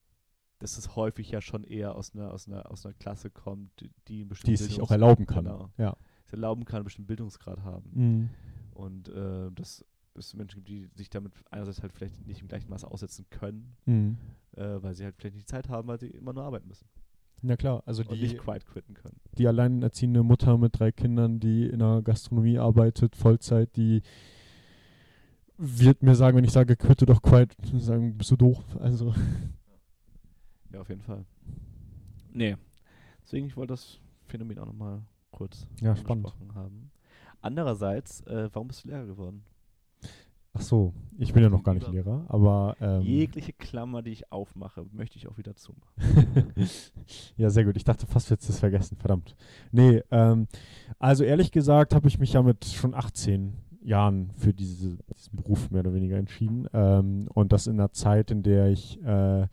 [0.60, 3.92] dass es häufig ja schon eher aus einer, aus einer, aus einer Klasse kommt, die,
[4.08, 5.44] die es sich auch erlauben kann.
[5.46, 5.70] Genau.
[5.78, 5.96] Ja.
[6.26, 7.90] es erlauben kann, einen bestimmten Bildungsgrad haben.
[7.94, 8.30] Mhm.
[8.74, 9.84] Und äh, dass
[10.16, 13.76] es Menschen gibt, die sich damit einerseits halt vielleicht nicht im gleichen Maße aussetzen können,
[13.86, 14.18] Mhm.
[14.56, 16.88] äh, weil sie halt vielleicht nicht Zeit haben, weil sie immer nur arbeiten müssen.
[17.46, 19.20] Na klar, also die, nicht quiet quitten können.
[19.38, 24.02] die alleinerziehende Mutter mit drei Kindern, die in der Gastronomie arbeitet, Vollzeit, die
[25.58, 28.64] wird mir sagen, wenn ich sage, quitte doch quiet, sagen, bist du doof.
[28.80, 29.14] Also,
[30.72, 31.26] Ja, auf jeden Fall.
[32.32, 32.56] Nee.
[33.22, 36.34] Deswegen, ich wollte das Phänomen auch nochmal kurz Ja, spannend.
[36.56, 36.90] haben.
[37.42, 39.44] Andererseits, äh, warum bist du Lehrer geworden?
[40.54, 44.32] Ach so, ich bin ja noch gar nicht Lehrer, aber ähm, Jegliche Klammer, die ich
[44.32, 45.92] aufmache, möchte ich auch wieder zumachen.
[47.38, 47.76] ja, sehr gut.
[47.78, 49.36] Ich dachte fast, jetzt es vergessen, verdammt.
[49.72, 50.48] Nee, ähm,
[51.00, 55.72] also ehrlich gesagt habe ich mich ja mit schon 18 Jahren für diese, diesen Beruf
[55.72, 56.68] mehr oder weniger entschieden.
[56.74, 59.48] Ähm, und das in einer Zeit, in der ich äh,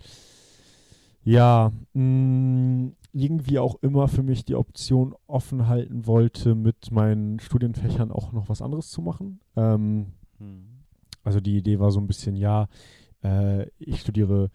[1.22, 8.12] ja mh, irgendwie auch immer für mich die Option offen halten wollte, mit meinen Studienfächern
[8.12, 9.40] auch noch was anderes zu machen.
[9.56, 10.06] Ähm,
[10.40, 10.69] Hm.
[11.30, 12.68] Also die Idee war so ein bisschen, ja,
[13.22, 14.50] äh, ich studiere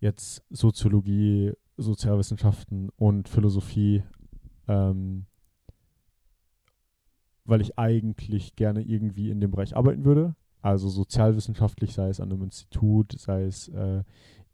[0.00, 4.02] jetzt Soziologie, Sozialwissenschaften und Philosophie.
[4.66, 5.26] Ähm,
[7.44, 10.34] weil ich eigentlich gerne irgendwie in dem Bereich arbeiten würde.
[10.62, 14.02] Also sozialwissenschaftlich, sei es an einem Institut, sei es äh,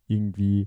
[0.08, 0.66] irgendwie,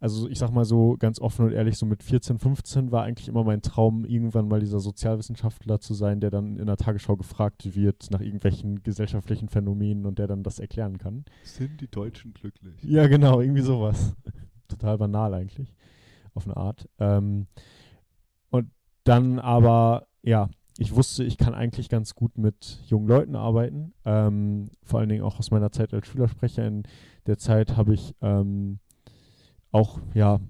[0.00, 3.28] also ich sag mal so ganz offen und ehrlich, so mit 14, 15 war eigentlich
[3.28, 7.74] immer mein Traum, irgendwann mal dieser Sozialwissenschaftler zu sein, der dann in der Tagesschau gefragt
[7.74, 11.24] wird nach irgendwelchen gesellschaftlichen Phänomenen und der dann das erklären kann.
[11.42, 12.82] Sind die Deutschen glücklich?
[12.82, 14.14] Ja, genau, irgendwie sowas.
[14.68, 15.74] Total banal eigentlich,
[16.34, 16.88] auf eine Art.
[16.98, 17.46] Ähm,
[18.50, 18.70] und
[19.04, 20.48] dann aber, ja,
[20.80, 23.94] ich wusste, ich kann eigentlich ganz gut mit jungen Leuten arbeiten.
[24.04, 26.64] Ähm, vor allen Dingen auch aus meiner Zeit als Schülersprecher.
[26.64, 26.84] In
[27.26, 28.78] der Zeit habe ich ähm,
[29.72, 30.40] auch ja,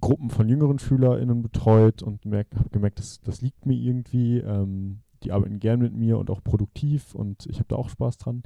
[0.00, 4.38] Gruppen von jüngeren SchülerInnen betreut und habe gemerkt, dass, das liegt mir irgendwie.
[4.38, 8.18] Ähm, die arbeiten gern mit mir und auch produktiv und ich habe da auch Spaß
[8.18, 8.42] dran.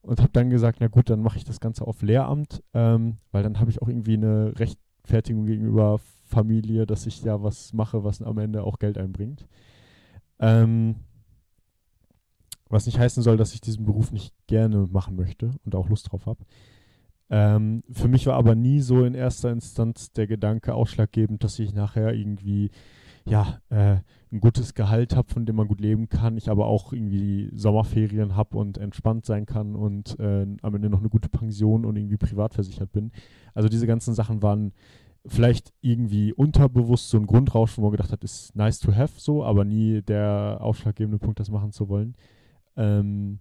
[0.00, 3.44] Und habe dann gesagt, na gut, dann mache ich das Ganze auf Lehramt, ähm, weil
[3.44, 8.20] dann habe ich auch irgendwie eine Rechtfertigung gegenüber Familie, dass ich ja was mache, was
[8.20, 9.46] am Ende auch Geld einbringt.
[10.40, 10.96] Ähm,
[12.68, 16.10] was nicht heißen soll, dass ich diesen Beruf nicht gerne machen möchte und auch Lust
[16.10, 16.44] drauf habe.
[17.32, 21.72] Ähm, für mich war aber nie so in erster Instanz der Gedanke ausschlaggebend, dass ich
[21.72, 22.70] nachher irgendwie
[23.24, 23.96] ja, äh,
[24.30, 28.36] ein gutes Gehalt habe, von dem man gut leben kann, ich aber auch irgendwie Sommerferien
[28.36, 32.18] habe und entspannt sein kann und äh, am Ende noch eine gute Pension und irgendwie
[32.18, 33.12] privat versichert bin.
[33.54, 34.72] Also diese ganzen Sachen waren
[35.24, 39.42] vielleicht irgendwie unterbewusst so ein Grundrauschen, wo man gedacht hat, ist nice to have so,
[39.42, 42.14] aber nie der ausschlaggebende Punkt, das machen zu wollen.
[42.76, 43.38] Ähm,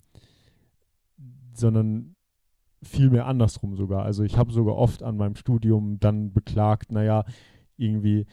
[1.54, 2.16] sondern
[2.84, 4.04] vielmehr andersrum sogar.
[4.04, 7.26] Also ich habe sogar oft an meinem Studium dann beklagt, naja,
[7.78, 8.26] irgendwie,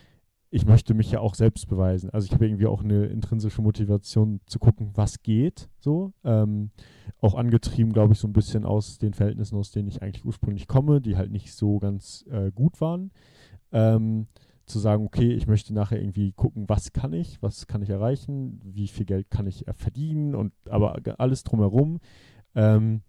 [0.51, 2.11] ich möchte mich ja auch selbst beweisen.
[2.11, 6.12] Also ich habe irgendwie auch eine intrinsische Motivation zu gucken, was geht, so.
[6.24, 6.70] Ähm,
[7.20, 10.68] auch angetrieben, glaube ich, so ein bisschen aus den Verhältnissen, aus denen ich eigentlich ursprünglich
[10.68, 13.11] komme, die halt nicht so ganz äh, gut waren
[13.72, 14.26] ähm,
[14.66, 18.61] zu sagen, okay, ich möchte nachher irgendwie gucken, was kann ich, was kann ich erreichen,
[18.64, 22.01] wie viel Geld kann ich verdienen und aber alles drumherum.
[22.55, 23.03] Ähm,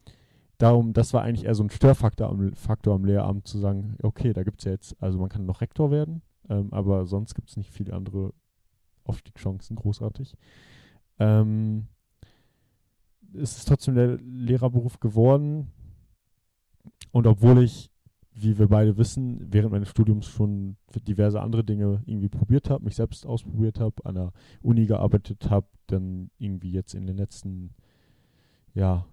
[0.60, 4.34] darum, das war eigentlich eher so ein Störfaktor am, Faktor am Lehramt, zu sagen, okay,
[4.34, 7.50] da gibt es ja jetzt, also man kann noch Rektor werden, ähm, aber sonst gibt
[7.50, 8.34] es nicht viele andere
[9.06, 10.36] Aufstiegschancen, großartig.
[11.18, 11.88] Ähm,
[13.34, 15.72] es ist trotzdem der Lehrerberuf geworden.
[17.12, 17.92] Und obwohl ich
[18.42, 22.96] wie wir beide wissen, während meines Studiums schon diverse andere Dinge irgendwie probiert habe, mich
[22.96, 24.32] selbst ausprobiert habe, an der
[24.62, 27.72] Uni gearbeitet habe, dann irgendwie jetzt in den letzten,
[28.74, 29.06] ja,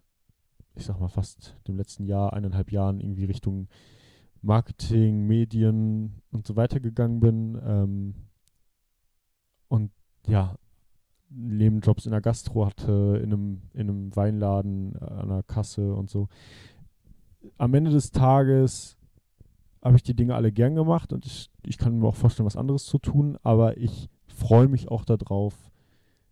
[0.76, 3.68] ich sag mal fast dem letzten Jahr, eineinhalb Jahren irgendwie Richtung
[4.42, 7.60] Marketing, Medien und so weiter gegangen bin.
[7.64, 8.14] Ähm,
[9.68, 9.90] und
[10.26, 10.56] ja,
[11.30, 16.10] Nebenjobs in der Gastro hatte, in einem, in einem Weinladen, äh, an der Kasse und
[16.10, 16.28] so.
[17.58, 18.96] Am Ende des Tages
[19.82, 22.56] habe ich die Dinge alle gern gemacht und ich, ich kann mir auch vorstellen, was
[22.56, 25.54] anderes zu tun, aber ich freue mich auch darauf,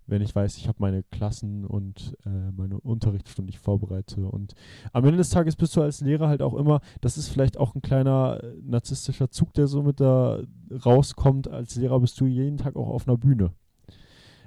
[0.07, 4.27] wenn ich weiß, ich habe meine Klassen und äh, meine Unterrichtsstunde, die ich vorbereite.
[4.27, 4.55] Und
[4.93, 7.75] am Ende des Tages bist du als Lehrer halt auch immer, das ist vielleicht auch
[7.75, 10.43] ein kleiner äh, narzisstischer Zug, der so mit da
[10.85, 11.49] rauskommt.
[11.49, 13.53] Als Lehrer bist du jeden Tag auch auf einer Bühne.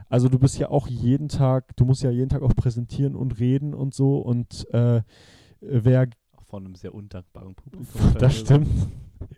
[0.09, 3.39] Also du bist ja auch jeden Tag, du musst ja jeden Tag auch präsentieren und
[3.39, 4.19] reden und so.
[4.19, 5.01] Und äh,
[5.59, 6.07] wer
[6.45, 8.13] von einem sehr undankbaren Publikum.
[8.19, 8.69] Das stimmt.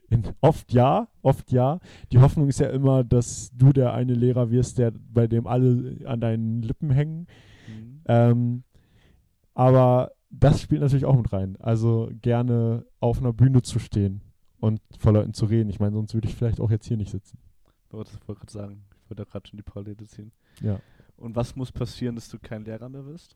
[0.09, 1.79] In, oft ja, oft ja.
[2.11, 5.97] Die Hoffnung ist ja immer, dass du der eine Lehrer wirst, der bei dem alle
[6.05, 7.27] an deinen Lippen hängen.
[7.67, 8.01] Mhm.
[8.05, 8.63] Ähm,
[9.53, 11.57] aber das spielt natürlich auch mit rein.
[11.59, 14.21] Also gerne auf einer Bühne zu stehen
[14.59, 15.69] und vor Leuten zu reden.
[15.69, 17.39] Ich meine, sonst würde ich vielleicht auch jetzt hier nicht sitzen.
[17.87, 20.31] Ich wollte gerade sagen, ich wollte gerade schon die Parallele ziehen.
[20.61, 20.79] Ja.
[21.17, 23.35] Und was muss passieren, dass du kein Lehrer mehr wirst?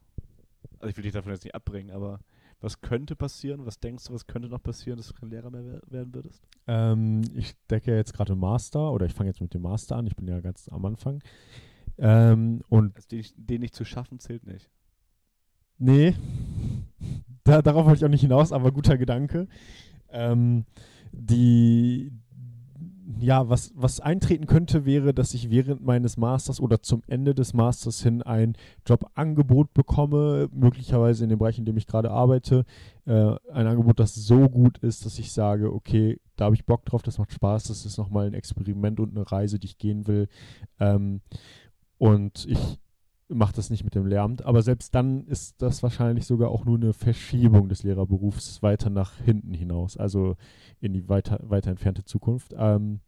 [0.80, 2.20] Also ich will dich davon jetzt nicht abbringen, aber
[2.64, 3.66] was könnte passieren?
[3.66, 6.47] Was denkst du, was könnte noch passieren, dass du kein Lehrer mehr werden würdest?
[6.66, 10.07] Ähm, ich decke ja jetzt gerade Master oder ich fange jetzt mit dem Master an.
[10.07, 11.22] Ich bin ja ganz am Anfang.
[11.97, 14.72] Ähm, und also den, den nicht zu schaffen zählt nicht.
[15.78, 16.16] Nee,
[17.43, 19.47] da, darauf wollte ich auch nicht hinaus, aber guter Gedanke.
[20.09, 20.64] Ähm,
[21.11, 22.14] die,
[23.20, 27.54] ja, was, was eintreten könnte, wäre, dass ich während meines Masters oder zum Ende des
[27.54, 28.56] Masters hin ein
[28.88, 32.66] Jobangebot bekomme, möglicherweise in dem Bereich, in dem ich gerade arbeite.
[33.06, 36.86] Äh, ein Angebot, das so gut ist, dass ich sage, okay, da habe ich Bock
[36.86, 40.08] drauf, das macht Spaß, das ist nochmal ein Experiment und eine Reise, die ich gehen
[40.08, 40.28] will.
[40.80, 41.22] Ähm,
[41.97, 42.80] und ich
[43.34, 44.45] macht das nicht mit dem Lehramt.
[44.45, 49.17] Aber selbst dann ist das wahrscheinlich sogar auch nur eine Verschiebung des Lehrerberufs weiter nach
[49.17, 50.36] hinten hinaus, also
[50.79, 52.53] in die weiter, weiter entfernte Zukunft.
[52.57, 52.99] Ähm,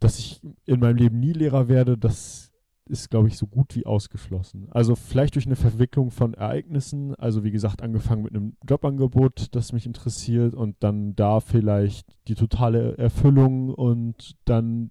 [0.00, 2.50] dass ich in meinem Leben nie Lehrer werde, das
[2.86, 4.66] ist, glaube ich, so gut wie ausgeschlossen.
[4.70, 9.72] Also vielleicht durch eine Verwicklung von Ereignissen, also wie gesagt, angefangen mit einem Jobangebot, das
[9.72, 14.90] mich interessiert und dann da vielleicht die totale Erfüllung und dann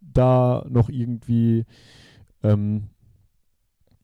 [0.00, 1.64] da noch irgendwie
[2.52, 2.90] ähm,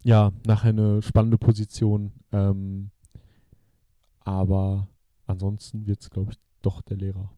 [0.02, 2.12] ja, nachher eine spannende Position.
[2.32, 2.90] Ähm,
[4.20, 4.88] aber
[5.26, 7.32] ansonsten wird es, glaube ich, doch der Lehrer.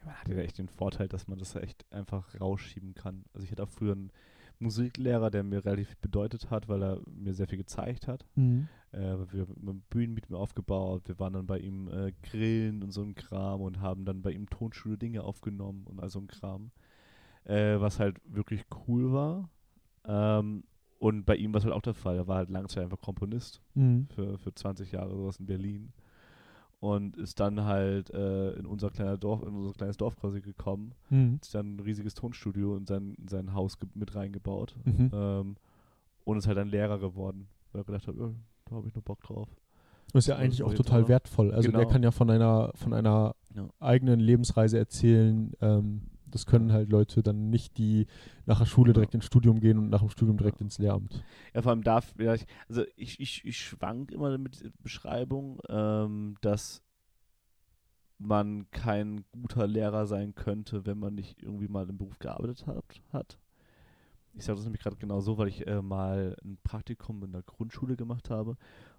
[0.00, 3.24] Ja, man hat ja echt den Vorteil, dass man das echt einfach rausschieben kann.
[3.32, 4.10] Also ich hatte auch früher einen
[4.58, 8.26] Musiklehrer, der mir relativ viel bedeutet hat, weil er mir sehr viel gezeigt hat.
[8.34, 8.68] Mhm.
[8.92, 12.90] Äh, wir haben Bühnen mit mir aufgebaut, wir waren dann bei ihm äh, grillen und
[12.90, 16.26] so ein Kram und haben dann bei ihm Tonschule Dinge aufgenommen und all so ein
[16.26, 16.70] Kram.
[17.44, 19.48] Äh, was halt wirklich cool war.
[20.08, 20.64] Ähm,
[20.98, 22.16] und bei ihm war es halt auch der Fall.
[22.16, 24.08] Er war halt lange Zeit einfach Komponist Mhm.
[24.14, 25.92] für, für 20 Jahre sowas in Berlin.
[26.80, 30.94] Und ist dann halt äh, in unser kleiner Dorf, in unser kleines Dorf quasi gekommen.
[31.10, 31.34] Mhm.
[31.36, 34.76] Hat sich dann ein riesiges Tonstudio in sein, in sein Haus mit reingebaut.
[34.84, 35.10] Mhm.
[35.12, 35.56] Ähm,
[36.24, 37.48] und ist halt dann Lehrer geworden.
[37.72, 38.30] Weil er gedacht hat, äh,
[38.66, 39.48] da habe ich noch Bock drauf.
[40.12, 41.52] Das ist ja eigentlich ist auch total wertvoll.
[41.52, 41.92] Also der Genau.
[41.92, 43.68] kann ja von einer, von einer Ja.
[43.80, 45.52] eigenen Lebensreise erzählen.
[45.60, 48.06] Ähm, das können halt Leute dann nicht, die
[48.46, 51.24] nach der Schule direkt ins Studium gehen und nach dem Studium direkt ins Lehramt.
[51.54, 52.14] Ja, vor allem darf,
[52.68, 56.82] also ich, ich, ich schwank immer mit der Beschreibung, ähm, dass
[58.18, 62.84] man kein guter Lehrer sein könnte, wenn man nicht irgendwie mal im Beruf gearbeitet hat.
[63.12, 63.38] hat.
[64.34, 67.42] Ich sage das nämlich gerade genau so, weil ich äh, mal ein Praktikum in der
[67.42, 68.56] Grundschule gemacht habe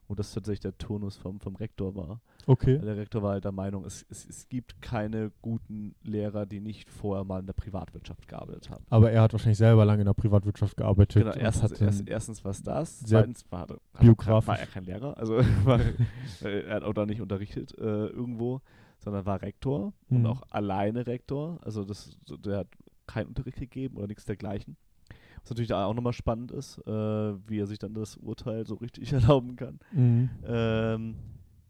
[0.09, 2.19] und das tatsächlich der Turnus vom, vom Rektor war.
[2.47, 2.79] Okay.
[2.79, 6.89] Der Rektor war halt der Meinung, es, es, es gibt keine guten Lehrer, die nicht
[6.89, 8.83] vorher mal in der Privatwirtschaft gearbeitet haben.
[8.89, 11.21] Aber er hat wahrscheinlich selber lange in der Privatwirtschaft gearbeitet.
[11.23, 14.47] Genau, und erstens, erst, erstens was das, sehr zweitens war, er- biografisch.
[14.47, 18.61] war er kein Lehrer, also war, äh, er hat auch da nicht unterrichtet äh, irgendwo,
[18.97, 20.25] sondern war Rektor und Mhm.
[20.25, 22.67] auch alleine Rektor, also das, der hat
[23.05, 24.75] keinen Unterricht gegeben oder nichts dergleichen.
[25.41, 28.75] Was natürlich da auch nochmal spannend ist, äh, wie er sich dann das Urteil so
[28.75, 29.79] richtig erlauben kann.
[29.91, 30.29] Mhm.
[30.45, 31.15] Ähm,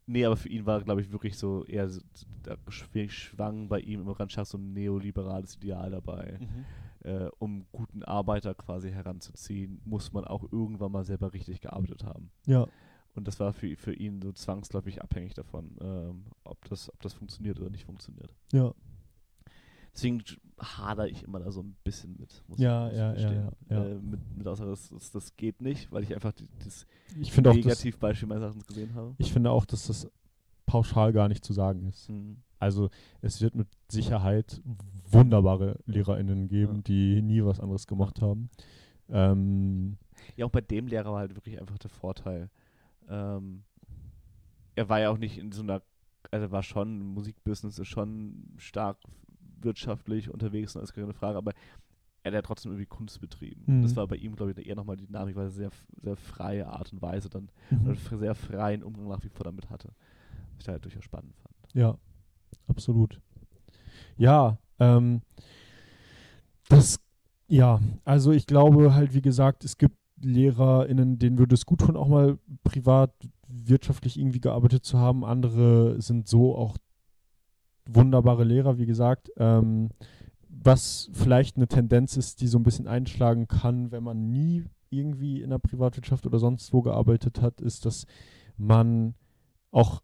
[0.06, 2.02] nee, aber für ihn war, glaube ich, wirklich so eher, so-
[2.44, 6.40] da schw- schwang bei ihm im Randschach so ein neoliberales Ideal dabei.
[7.04, 12.30] Äh, um guten Arbeiter quasi heranzuziehen, muss man auch irgendwann mal selber richtig gearbeitet haben.
[12.46, 12.68] Ja.
[13.16, 17.14] Und das war für, für ihn so zwangsläufig abhängig davon, ähm, ob, das, ob das
[17.14, 18.34] funktioniert oder nicht funktioniert.
[18.52, 18.74] Ja.
[19.94, 20.24] Deswegen
[20.60, 22.44] hadere ich immer da so ein bisschen mit.
[22.48, 23.86] Muss Ja, ja, ja, ja, ja.
[23.86, 26.86] Äh, mit, mit Aussage, das, das, das geht nicht, weil ich einfach die, das
[27.20, 29.16] Ich Negativbeispiel meines Erachtens gesehen habe.
[29.18, 30.10] ich finde auch, dass das
[30.66, 32.08] pauschal gar nicht zu sagen ist.
[32.10, 32.38] Hm.
[32.60, 32.90] Also
[33.22, 34.62] es wird mit Sicherheit
[35.10, 36.82] wunderbare LehrerInnen geben, Ja.
[36.82, 38.50] die nie was anderes gemacht haben.
[39.10, 39.98] Ähm,
[40.36, 42.50] Ja, auch bei dem Lehrer war halt wirklich einfach der Vorteil.
[43.08, 43.64] Ähm,
[44.76, 45.82] er war ja auch nicht in so einer,
[46.32, 48.98] also er war schon, Musikbusiness ist schon stark
[49.64, 51.52] wirtschaftlich unterwegs, das ist keine Frage, aber
[52.24, 53.64] er hat ja trotzdem irgendwie Kunst betrieben.
[53.66, 53.82] Mhm.
[53.82, 55.70] Das war bei ihm, glaube ich, eher nochmal die Dynamik, weil er sehr,
[56.02, 57.92] sehr freie Art und Weise dann, Mhm.
[57.92, 59.88] f- sehr freien Umgang nach wie vor damit hatte.
[60.54, 61.56] Was ich da halt durchaus spannend fand.
[61.74, 61.98] Ja,
[62.68, 63.22] absolut.
[64.18, 65.22] Ja, ähm,
[66.68, 67.00] das,
[67.48, 71.96] ja, also ich glaube halt, wie gesagt, es gibt LehrerInnen, denen würde es gut tun,
[71.96, 73.14] auch mal privat
[73.48, 75.24] wirtschaftlich irgendwie gearbeitet zu haben.
[75.24, 76.78] Andere sind so auch
[77.96, 79.32] wunderbare Lehrer, wie gesagt.
[79.38, 79.90] Ähm,
[80.48, 85.42] was vielleicht eine Tendenz ist, die so ein bisschen einschlagen kann, wenn man nie irgendwie
[85.42, 88.06] in der Privatwirtschaft oder sonst wo gearbeitet hat, ist, dass
[88.58, 89.14] man
[89.72, 90.02] auch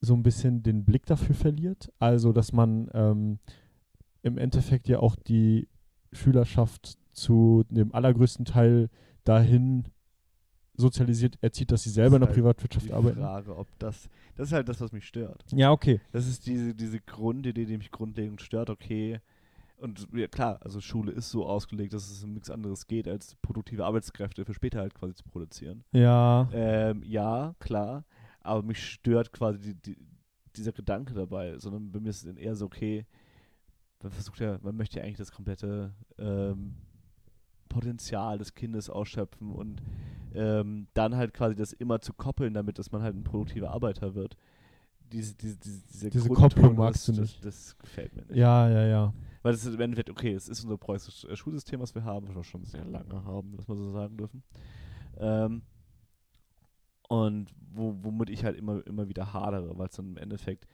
[0.00, 1.92] so ein bisschen den Blick dafür verliert.
[1.98, 3.38] Also, dass man ähm,
[4.22, 5.68] im Endeffekt ja auch die
[6.12, 8.90] Schülerschaft zu dem allergrößten Teil
[9.24, 9.84] dahin
[10.78, 13.20] sozialisiert erzieht, dass sie selber in der halt Privatwirtschaft Die arbeiten.
[13.20, 15.44] Frage, ob das, das ist halt das, was mich stört.
[15.52, 16.00] Ja, okay.
[16.12, 19.20] Das ist diese, diese Grundidee, die mich grundlegend stört, okay.
[19.76, 23.36] Und ja, klar, also Schule ist so ausgelegt, dass es um nichts anderes geht, als
[23.42, 25.84] produktive Arbeitskräfte für später halt quasi zu produzieren.
[25.92, 26.48] Ja.
[26.52, 28.04] Ähm, ja, klar,
[28.40, 29.96] aber mich stört quasi die, die,
[30.56, 33.04] dieser Gedanke dabei, sondern bei mir ist es eher so, okay,
[34.02, 36.74] man versucht ja, man möchte ja eigentlich das komplette ähm,
[37.68, 39.82] Potenzial des Kindes ausschöpfen und
[40.34, 44.14] ähm, dann halt quasi das immer zu koppeln, damit dass man halt ein produktiver Arbeiter
[44.14, 44.36] wird.
[45.12, 47.44] Diese, diese, diese, diese, Diese Kopplung das, magst du das, nicht.
[47.44, 48.36] Das, gefällt mir nicht.
[48.36, 49.14] Ja, ja, ja.
[49.42, 52.28] Weil das ist im Endeffekt, okay, es ist unser preußisches äh, Schulsystem, was wir haben,
[52.28, 54.42] was wir schon sehr lange haben, dass wir so sagen dürfen.
[55.16, 55.62] Ähm,
[57.08, 60.66] und wo, womit ich halt immer, immer wieder hadere, weil es dann im Endeffekt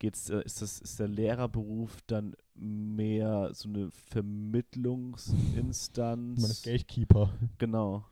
[0.00, 6.42] geht's, äh, ist, das, ist der Lehrerberuf dann mehr so eine Vermittlungsinstanz.
[6.42, 7.32] Man ist Gatekeeper.
[7.58, 8.04] Genau.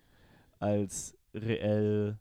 [0.61, 2.17] Als reell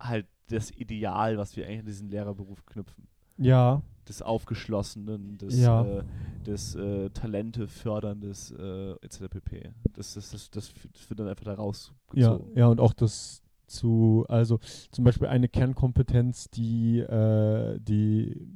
[0.00, 3.06] halt das Ideal, was wir eigentlich an diesen Lehrerberuf knüpfen
[3.36, 5.84] Ja, des Aufgeschlossenen, des, Ja.
[5.84, 6.02] äh,
[6.46, 9.24] des äh, Talente förderndes äh, etc.
[9.28, 9.72] pp.
[9.92, 12.56] Das, das, das, das, das wird dann einfach da ja, rausgezogen.
[12.56, 14.58] ja, und auch das zu, also
[14.90, 18.48] zum Beispiel eine Kernkompetenz, die, äh, die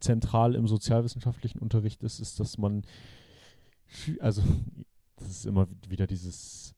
[0.00, 2.82] zentral im sozialwissenschaftlichen Unterricht ist, ist, dass man,
[4.20, 4.42] also
[5.16, 6.74] das ist immer wieder dieses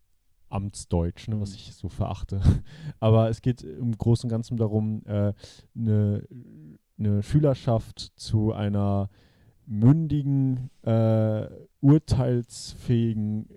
[0.49, 1.57] Amtsdeutsch, ne, was Mhm.
[1.57, 2.41] ich so verachte.
[3.01, 5.35] Aber es geht im Großen und Ganzen darum, eine
[5.75, 6.23] äh,
[6.97, 9.11] ne Schülerschaft zu einer
[9.67, 11.49] mündigen, äh,
[11.81, 13.49] urteilsfähigen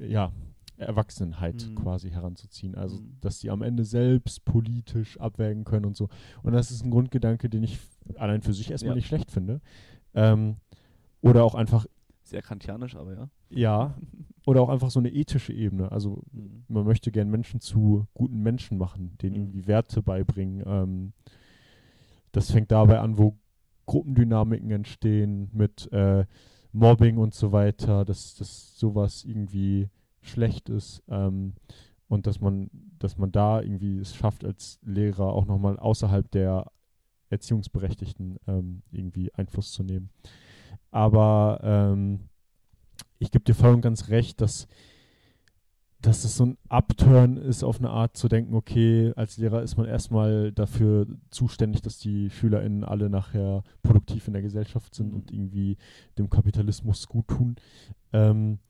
[0.00, 0.32] äh, ja,
[0.78, 1.74] Erwachsenheit Mhm.
[1.76, 2.74] quasi heranzuziehen.
[2.74, 3.16] Also, Mhm.
[3.20, 6.08] dass sie am Ende selbst politisch abwägen können und so.
[6.42, 7.78] Und das ist ein Grundgedanke, den ich
[8.16, 8.96] allein für sich erstmal Ja.
[8.96, 9.60] nicht schlecht finde.
[10.14, 10.56] Ähm,
[11.20, 11.86] oder auch einfach,
[12.22, 13.28] Sehr kantianisch, aber ja.
[13.50, 13.94] ja,
[14.46, 15.90] oder auch einfach so eine ethische Ebene.
[15.92, 16.64] Also Mhm.
[16.68, 19.40] man möchte gern Menschen zu guten Menschen machen, denen Mhm.
[19.42, 20.62] irgendwie Werte beibringen.
[20.66, 21.12] Ähm,
[22.32, 23.36] das fängt dabei an, wo
[23.86, 26.26] Gruppendynamiken entstehen mit äh,
[26.72, 29.88] Mobbing und so weiter, dass, dass sowas irgendwie
[30.20, 31.54] schlecht ist ähm,
[32.08, 36.70] und dass man, dass man da irgendwie es schafft, als Lehrer auch nochmal außerhalb der
[37.30, 40.10] Erziehungsberechtigten ähm, irgendwie Einfluss zu nehmen.
[40.90, 42.28] Aber ähm,
[43.18, 44.66] ich gebe dir voll und ganz recht, dass
[46.00, 49.76] dass es so ein Upturn ist, auf eine Art zu denken, okay, als Lehrer ist
[49.76, 55.14] man erstmal dafür zuständig, dass die SchülerInnen alle nachher produktiv in der Gesellschaft sind Mhm.
[55.14, 55.76] und irgendwie
[56.16, 57.56] dem Kapitalismus gut tun.
[58.12, 58.60] Ähm,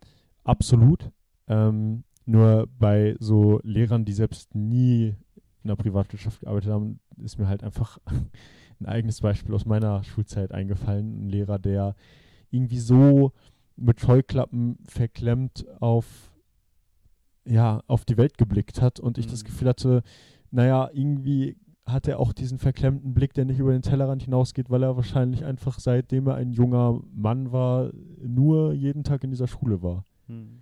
[0.42, 1.10] absolut.
[1.48, 5.14] Ähm, nur bei so Lehrern, die selbst nie
[5.62, 7.98] in der Privatwirtschaft gearbeitet haben, ist mir halt einfach
[8.80, 11.24] ein eigenes Beispiel aus meiner Schulzeit eingefallen.
[11.26, 11.94] Ein Lehrer, der
[12.50, 13.32] irgendwie so
[13.76, 16.32] mit Scheuklappen verklemmt auf
[17.44, 19.46] ja, auf die Welt geblickt hat und ich das Mhm.
[19.46, 20.02] Gefühl hatte,
[20.50, 24.82] naja, irgendwie hat er auch diesen verklemmten Blick, der nicht über den Tellerrand hinausgeht, weil
[24.82, 27.90] er wahrscheinlich einfach seitdem er ein junger Mann war,
[28.22, 30.04] nur jeden Tag in dieser Schule war.
[30.26, 30.60] Mhm.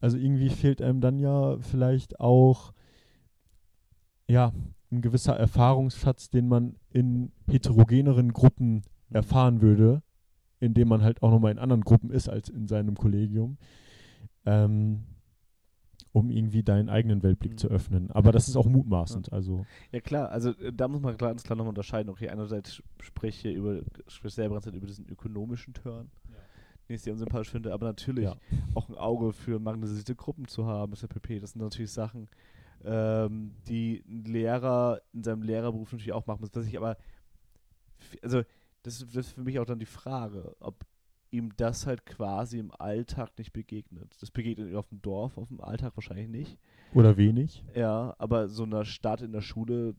[0.00, 2.72] Also irgendwie fehlt einem dann ja vielleicht auch
[4.28, 4.52] ja,
[4.92, 10.02] ein gewisser Erfahrungsschatz, den man in heterogeneren Gruppen erfahren würde,
[10.60, 13.56] indem man halt auch nochmal in anderen Gruppen ist als in seinem Kollegium,
[14.44, 15.04] ähm,
[16.12, 17.58] um irgendwie deinen eigenen Weltblick Mhm.
[17.58, 18.10] zu öffnen.
[18.10, 19.32] Aber das ist auch mutmaßend.
[19.32, 22.10] Also Ja klar, also äh, da muss man ganz klar nochmal unterscheiden.
[22.10, 26.10] Okay, einerseits spreche über, spreche selber ganz über diesen ökonomischen Turn,
[26.88, 28.36] den ich sehr unsympathisch finde, aber natürlich Ja.
[28.74, 31.38] auch ein Auge für marginalisierte Gruppen zu haben, ist der PP.
[31.40, 32.28] Das sind natürlich Sachen,
[32.84, 36.50] ähm, die ein Lehrer in seinem Lehrerberuf natürlich auch machen muss.
[36.54, 36.96] Was ich aber,
[38.22, 38.42] also
[38.82, 40.84] das, ist- das ist für mich auch dann die Frage, ob
[41.30, 44.16] ihm das halt quasi im Alltag nicht begegnet.
[44.20, 46.58] Das begegnet ihm auf dem Dorf, auf dem Alltag wahrscheinlich nicht.
[46.94, 47.62] oder wenig.
[47.74, 49.94] Ja, aber so einer Stadt in der Schule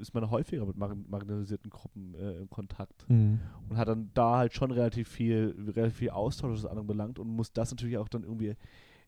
[0.00, 3.40] ist man häufiger mit mar marginalisierten Gruppen äh, in Kontakt Mhm.
[3.68, 7.18] und hat dann da halt schon relativ viel, relativ viel Austausch, was das andere belangt
[7.18, 8.54] und muss das natürlich auch dann irgendwie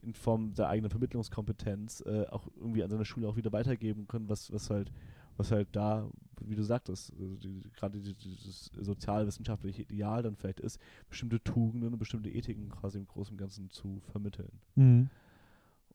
[0.01, 4.29] in Form der eigenen Vermittlungskompetenz äh, auch irgendwie an seiner Schule auch wieder weitergeben können,
[4.29, 4.91] was, was halt,
[5.35, 6.09] was halt da,
[6.41, 10.79] wie du sagtest, also die, gerade die, dieses sozialwissenschaftliche Ideal dann vielleicht ist,
[11.09, 14.51] bestimmte Tugenden und bestimmte Ethiken quasi im Großen und Ganzen zu vermitteln.
[14.75, 15.09] Mhm.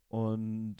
[0.08, 0.76] Und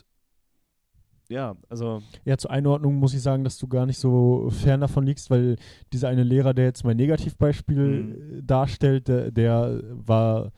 [1.29, 5.05] ja, also Ja, zur Einordnung muss ich sagen, dass du gar nicht so fern davon
[5.07, 5.57] liegst, weil
[5.93, 8.39] dieser eine Lehrer, der jetzt mein Negativbeispiel Mhm.
[8.39, 10.53] äh, darstellt, der, der war,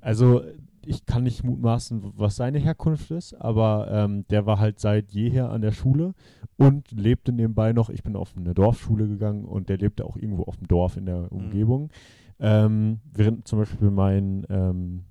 [0.00, 0.42] also
[0.84, 5.50] ich kann nicht mutmaßen, was seine Herkunft ist, aber ähm, der war halt seit jeher
[5.50, 6.14] an der Schule
[6.56, 10.42] und lebte nebenbei noch, ich bin auf eine Dorfschule gegangen und der lebte auch irgendwo
[10.44, 11.90] auf dem Dorf in der Umgebung.
[12.40, 15.04] Ähm, während zum Beispiel mein, ähm,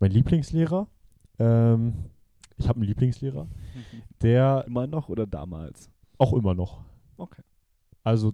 [0.00, 0.88] mein Lieblingslehrer,
[1.38, 1.92] ähm,
[2.56, 3.48] ich habe einen Lieblingslehrer,
[4.22, 5.90] der immer noch oder damals?
[6.18, 6.84] auch immer noch.
[7.16, 7.42] Okay.
[8.02, 8.32] Also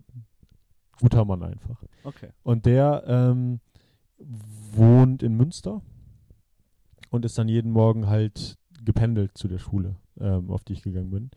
[1.01, 1.83] guter Mann einfach.
[2.05, 2.31] Okay.
[2.43, 3.61] Und der ähm,
[4.19, 5.83] wohnt in Münster
[7.11, 11.11] und ist dann jeden Morgen halt gependelt zu der Schule, ähm, auf die ich gegangen
[11.11, 11.31] bin.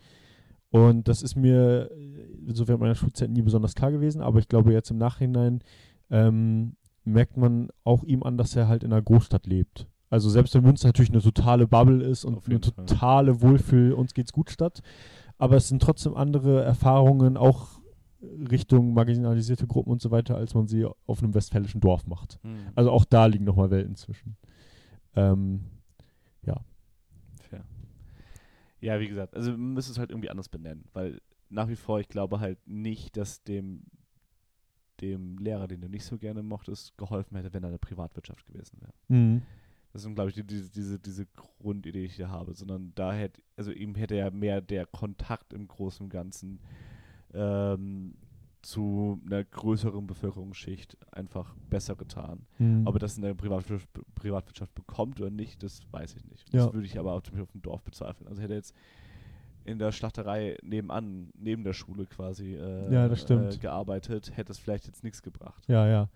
[0.70, 4.48] Und das ist mir äh, so während meiner Schulzeit nie besonders klar gewesen, aber ich
[4.48, 5.64] glaube jetzt im Nachhinein
[6.10, 9.88] ähm, merkt man auch ihm an, dass er halt in einer Großstadt lebt.
[10.14, 12.86] Also selbst wenn Münster natürlich eine totale Bubble ist und eine Fall.
[12.86, 14.84] totale Wohlfühl, uns geht's gut Stadt,
[15.40, 17.82] aber es sind trotzdem andere Erfahrungen, auch
[18.22, 22.40] Richtung marginalisierte Gruppen und so weiter, als man sie auf einem westfälischen Dorf macht.
[22.76, 24.38] Also auch da liegen nochmal Welten zwischen.
[25.16, 25.62] Ähm,
[27.50, 27.66] Fair.
[28.82, 32.00] Ja, wie gesagt, also man müsste es halt irgendwie anders benennen, weil nach wie vor,
[32.00, 33.86] ich glaube halt nicht, dass dem,
[35.02, 38.46] dem Lehrer, den du nicht so gerne mochtest, geholfen hätte, wenn er in der Privatwirtschaft
[38.46, 38.94] gewesen wäre.
[39.94, 43.14] Das ist, glaube ich, die, diese, diese, diese Grundidee, die ich hier habe, sondern da
[43.14, 46.60] hätte, also ihm hätte ja mehr der Kontakt im Großen und Ganzen
[47.34, 48.16] ähm,
[48.64, 52.48] zu einer größeren Bevölkerungsschicht einfach besser getan.
[52.58, 52.88] Mhm.
[52.88, 56.52] Ob er das in der Privatwirtschaft, Privatwirtschaft bekommt oder nicht, das weiß ich nicht.
[56.52, 56.66] Ja.
[56.66, 58.28] Das würde ich aber auch auf dem Dorf bezweifeln.
[58.28, 58.74] Also hätte er jetzt
[59.66, 63.08] in der Schlachterei nebenan, neben der Schule quasi äh, Ja.
[63.08, 65.64] Äh, gearbeitet, hätte es vielleicht jetzt nichts gebracht.
[65.68, 66.10] Ja, ja.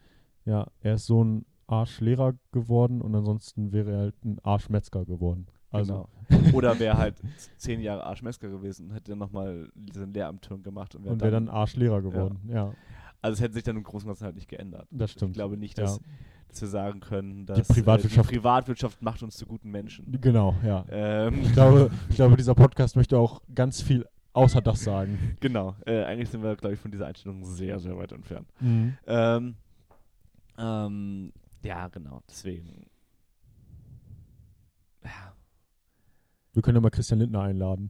[0.45, 5.47] Ja, er ist so ein Arschlehrer geworden und ansonsten wäre er halt ein Arschmetzger geworden.
[5.69, 6.57] Also, Genau.
[6.57, 7.15] Oder wäre halt
[7.57, 11.49] zehn Jahre Arschmesker gewesen, hätte dann nochmal diesen Lehramtturm gemacht und wäre und wäre dann
[11.49, 12.39] Arschlehrer geworden.
[12.49, 12.73] Ja,
[13.21, 14.87] Also es hätte sich dann im Großen und Ganzen halt nicht geändert.
[14.91, 15.31] das stimmt.
[15.31, 15.85] Ich glaube nicht, ja.
[15.85, 15.99] dass,
[16.49, 20.17] dass wir sagen können, dass Privatwirtschaft- äh, die Privatwirtschaft macht uns zu guten Menschen.
[20.21, 20.85] Genau, ja.
[20.89, 25.35] Ähm, Ich glaube, ich glaube, dieser Podcast möchte auch ganz viel außer das sagen.
[25.39, 25.75] genau.
[25.85, 28.47] Äh, eigentlich sind wir, glaube ich, von dieser Einstellung sehr, sehr weit entfernt.
[28.61, 28.97] Mhm.
[29.07, 29.55] Ähm,
[30.57, 31.31] ähm,
[31.63, 32.21] ja, genau.
[32.29, 32.85] Deswegen.
[35.03, 35.33] Ja.
[36.53, 37.89] Wir können ja mal Christian Lindner einladen.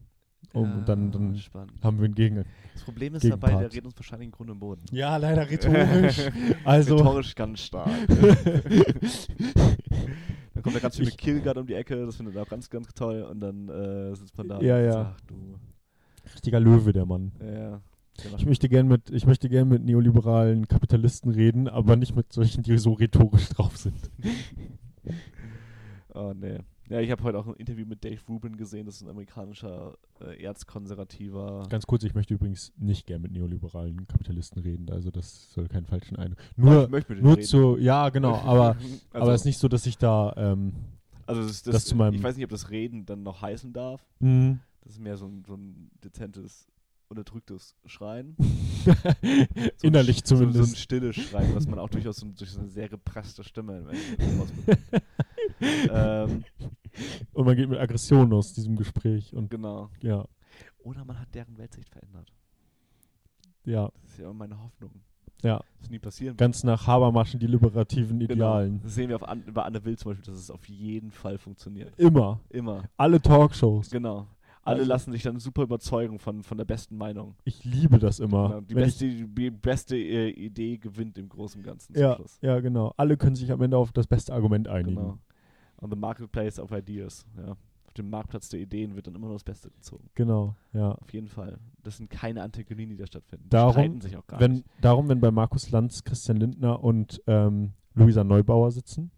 [0.54, 1.74] Um, ja, und dann, dann spannend.
[1.84, 2.44] haben wir einen Gegner.
[2.74, 3.74] Das Problem ist dabei, der Gegenpart.
[3.74, 4.84] redet uns wahrscheinlich im Grund und Boden.
[4.92, 6.30] Ja, leider rhetorisch.
[6.64, 7.90] also, Rhetorisch ganz stark.
[8.08, 8.18] dann
[10.64, 12.94] kommt da ganz viel mit Killguard um die Ecke, das findet er auch ganz, ganz
[12.94, 13.24] toll.
[13.24, 14.92] Und dann äh, sitzt man da Ja, und ja.
[14.94, 15.60] sagt, ach du,
[16.34, 17.32] richtiger Löwe, der Mann.
[17.42, 17.82] ja,
[18.32, 22.32] macht Ich möchte gern mit, ich möchte gern mit neoliberalen Kapitalisten reden, aber nicht mit
[22.34, 24.10] solchen, die so rhetorisch drauf sind.
[26.14, 26.58] Oh, nee.
[26.90, 29.94] Ja, ich habe heute auch ein Interview mit Dave Rubin gesehen, das ist ein amerikanischer
[30.22, 31.68] äh, erzkonservativer.
[31.70, 35.86] Ganz kurz, ich möchte übrigens nicht gern mit neoliberalen Kapitalisten reden, also das soll keinen
[35.86, 36.40] falschen Eindruck.
[36.56, 37.46] Nur, ich möchte mit ihm nur reden.
[37.46, 40.74] zu, ja, genau, aber, also, aber es ist nicht so, dass ich da, ähm,
[41.26, 43.74] also das, das, das zu meinem- ich weiß nicht, ob das Reden dann noch heißen
[43.74, 44.02] darf.
[44.20, 46.68] mh, Das ist mehr so ein, so ein dezentes,
[47.10, 48.36] unterdrücktes Schreien.
[48.86, 48.94] So
[49.82, 50.78] innerlich sch- So, so ein zumindest.
[50.78, 55.04] stilles Schreien, was man auch durchaus so, durch so eine sehr gepresste Stimme rausbekommt.
[55.62, 56.44] ähm,
[57.34, 59.90] Und man geht mit Aggression aus diesem Gespräch und genau.
[60.02, 60.26] ja,
[60.80, 62.32] Oder man hat deren Weltsicht verändert.
[63.66, 64.92] ja, Das ist ja immer meine Hoffnung.
[65.44, 65.58] ja.
[65.58, 66.38] Das ist nie passieren.
[66.38, 68.34] Ganz nach Habermaschen die liberativen Genau.
[68.34, 68.82] Idealen.
[68.84, 71.38] Das sehen wir auf An über Anne Will zum Beispiel, dass es auf jeden Fall
[71.38, 71.98] funktioniert.
[72.00, 72.40] Immer.
[72.50, 72.84] Immer.
[72.98, 73.90] Alle Talkshows.
[73.90, 74.28] Genau.
[74.68, 77.36] Alle Also- lassen sich dann super überzeugen von, von der besten Meinung.
[77.46, 78.50] Ich liebe das immer.
[78.50, 78.62] Genau.
[78.62, 82.38] Die, beste, die beste äh, Idee gewinnt im Großen und Ganzen ich, ja, Schluss.
[82.42, 82.94] ja, genau.
[82.98, 84.96] Alle können sich am Ende auf das beste Argument einigen.
[84.98, 85.18] Genau.
[85.82, 87.26] On the marketplace of ideas.
[87.38, 87.52] Ja.
[87.52, 90.10] Auf dem Marktplatz der Ideen wird dann immer nur das Beste gezogen.
[90.16, 90.92] Genau, ja.
[90.92, 91.58] Auf jeden Fall.
[91.84, 93.46] Das sind keine Antagonien, die da stattfinden.
[93.46, 94.66] Die Darum, streiten sich auch gar Wenn, nicht.
[94.82, 99.12] darum, wenn bei Markus Lanz, Christian Lindner und ähm, Luisa Neubauer sitzen.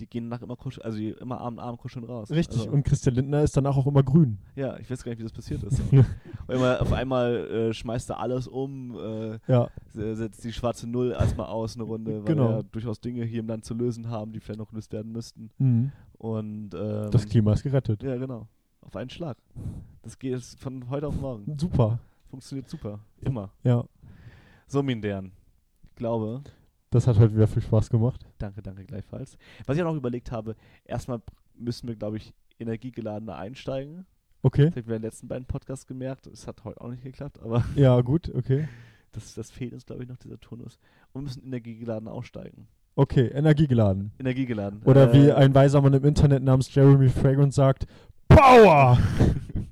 [0.00, 2.30] Die gehen nach immer kuscheln, also immer Arm in Arm kuscheln raus.
[2.30, 4.38] Richtig, Also, und Christian Lindner ist danach auch immer grün.
[4.56, 5.80] ja, ich weiß gar nicht, wie das passiert ist.
[6.48, 11.12] Immer, auf einmal äh, schmeißt er alles um, äh, Ja, se- setzt die schwarze Null
[11.12, 12.48] erstmal aus eine Runde, weil Genau.
[12.56, 15.50] wir durchaus Dinge hier im Land zu lösen haben, die vielleicht noch gelöst werden müssten.
[15.58, 15.92] mhm.
[16.18, 18.02] Und ähm, das Klima ist gerettet.
[18.02, 18.46] Ja, genau.
[18.82, 19.36] Auf einen Schlag.
[20.02, 21.56] Das geht von heute auf morgen.
[21.58, 21.98] Super,
[22.30, 22.98] Funktioniert super.
[23.20, 23.50] Immer.
[23.62, 23.84] ja.
[24.66, 25.32] So, Mindern.
[25.88, 26.42] Ich glaube,
[26.92, 28.26] Das hat heute wieder viel Spaß gemacht.
[28.38, 29.38] danke, danke gleichfalls.
[29.66, 31.22] Was ich auch noch überlegt habe, erstmal
[31.56, 34.06] müssen wir, glaube ich, energiegeladener einsteigen.
[34.42, 36.26] Okay, Das haben wir in den letzten beiden Podcasts gemerkt.
[36.26, 38.68] Es hat heute auch nicht geklappt, aber ja, gut, okay.
[39.12, 40.80] das, das fehlt uns, glaube ich, noch, dieser Turnus.
[41.12, 42.66] Und wir müssen energiegeladen aussteigen.
[42.96, 44.10] Okay, energiegeladen.
[44.18, 44.82] Energiegeladen.
[44.84, 47.86] Oder wie Äh, ein weiser Mann im Internet namens Jeremy Fragrance sagt,
[48.28, 48.98] Power!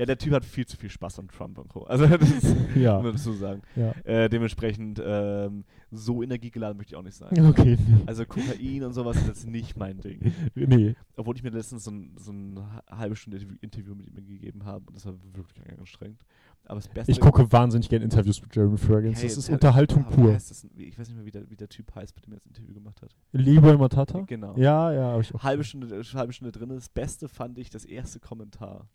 [0.00, 1.82] ja, der Typ hat viel zu viel Spaß an Trump und Co.
[1.84, 3.62] Also, das ist, ja, muss man dazu sagen.
[3.76, 3.92] ja.
[4.04, 7.28] Äh, dementsprechend, ähm, so energiegeladen möchte ich auch nicht sein.
[7.50, 7.76] Okay,
[8.06, 10.32] Also Kokain und sowas ist jetzt nicht mein Ding.
[10.54, 10.94] nee.
[11.16, 14.64] Obwohl ich mir letztens so ein, so ein ha- halbe Stunde Interview- mit ihm gegeben
[14.64, 16.22] habe und das war wirklich anstrengend.
[16.64, 17.10] Aber das Beste...
[17.10, 19.20] Ich gucke wahnsinnig gerne Interviews mit Jeremy Fragrance.
[19.20, 20.32] Hey, Das ist Unterhaltung ah, pur.
[20.32, 22.46] das Ich weiß nicht mehr, wie der, wie der Typ heißt, mit dem er das
[22.46, 23.10] Interview gemacht hat.
[23.32, 24.20] Leroy Matata?
[24.20, 24.56] Genau.
[24.56, 25.42] Ja, ja, ich auch.
[25.42, 26.68] Halbe Stunde, halbe Stunde drin.
[26.68, 28.86] Das Beste fand ich das erste Kommentar.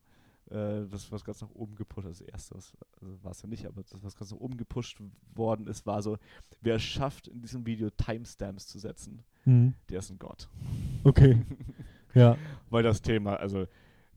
[0.52, 2.72] Äh, das, was ganz nach oben gepusht Das erste was,
[3.02, 5.00] also war es ja nicht, aber das, was ganz nach oben gepusht
[5.34, 6.18] worden ist, war so,
[6.62, 9.74] wer schafft, in diesem Video Timestamps zu setzen, Mhm.
[9.90, 10.50] der ist ein Gott.
[11.04, 11.42] Okay,
[12.16, 12.38] ja.
[12.70, 13.68] Weil das Thema, also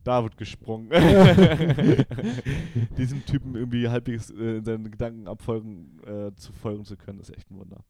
[0.03, 0.89] da wird gesprungen.
[2.97, 7.35] Diesem Typen irgendwie halbwegs äh, in seinen Gedanken abfolgen, äh, zu folgen zu können, ist
[7.35, 7.83] echt ein Wunder.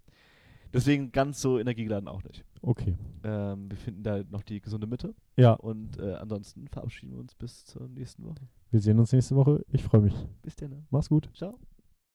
[0.74, 2.46] Deswegen ganz so energiegeladen auch nicht.
[2.62, 2.96] Okay.
[3.24, 7.36] Ähm, wir finden da noch die gesunde Mitte Ja, und äh, ansonsten verabschieden wir uns
[7.36, 8.48] bis zur nächsten Woche.
[8.72, 9.66] wir sehen uns nächste Woche.
[9.72, 10.14] Ich freue mich.
[10.42, 10.86] Bis dann.
[10.90, 11.30] Mach's gut.
[11.34, 11.58] Ciao.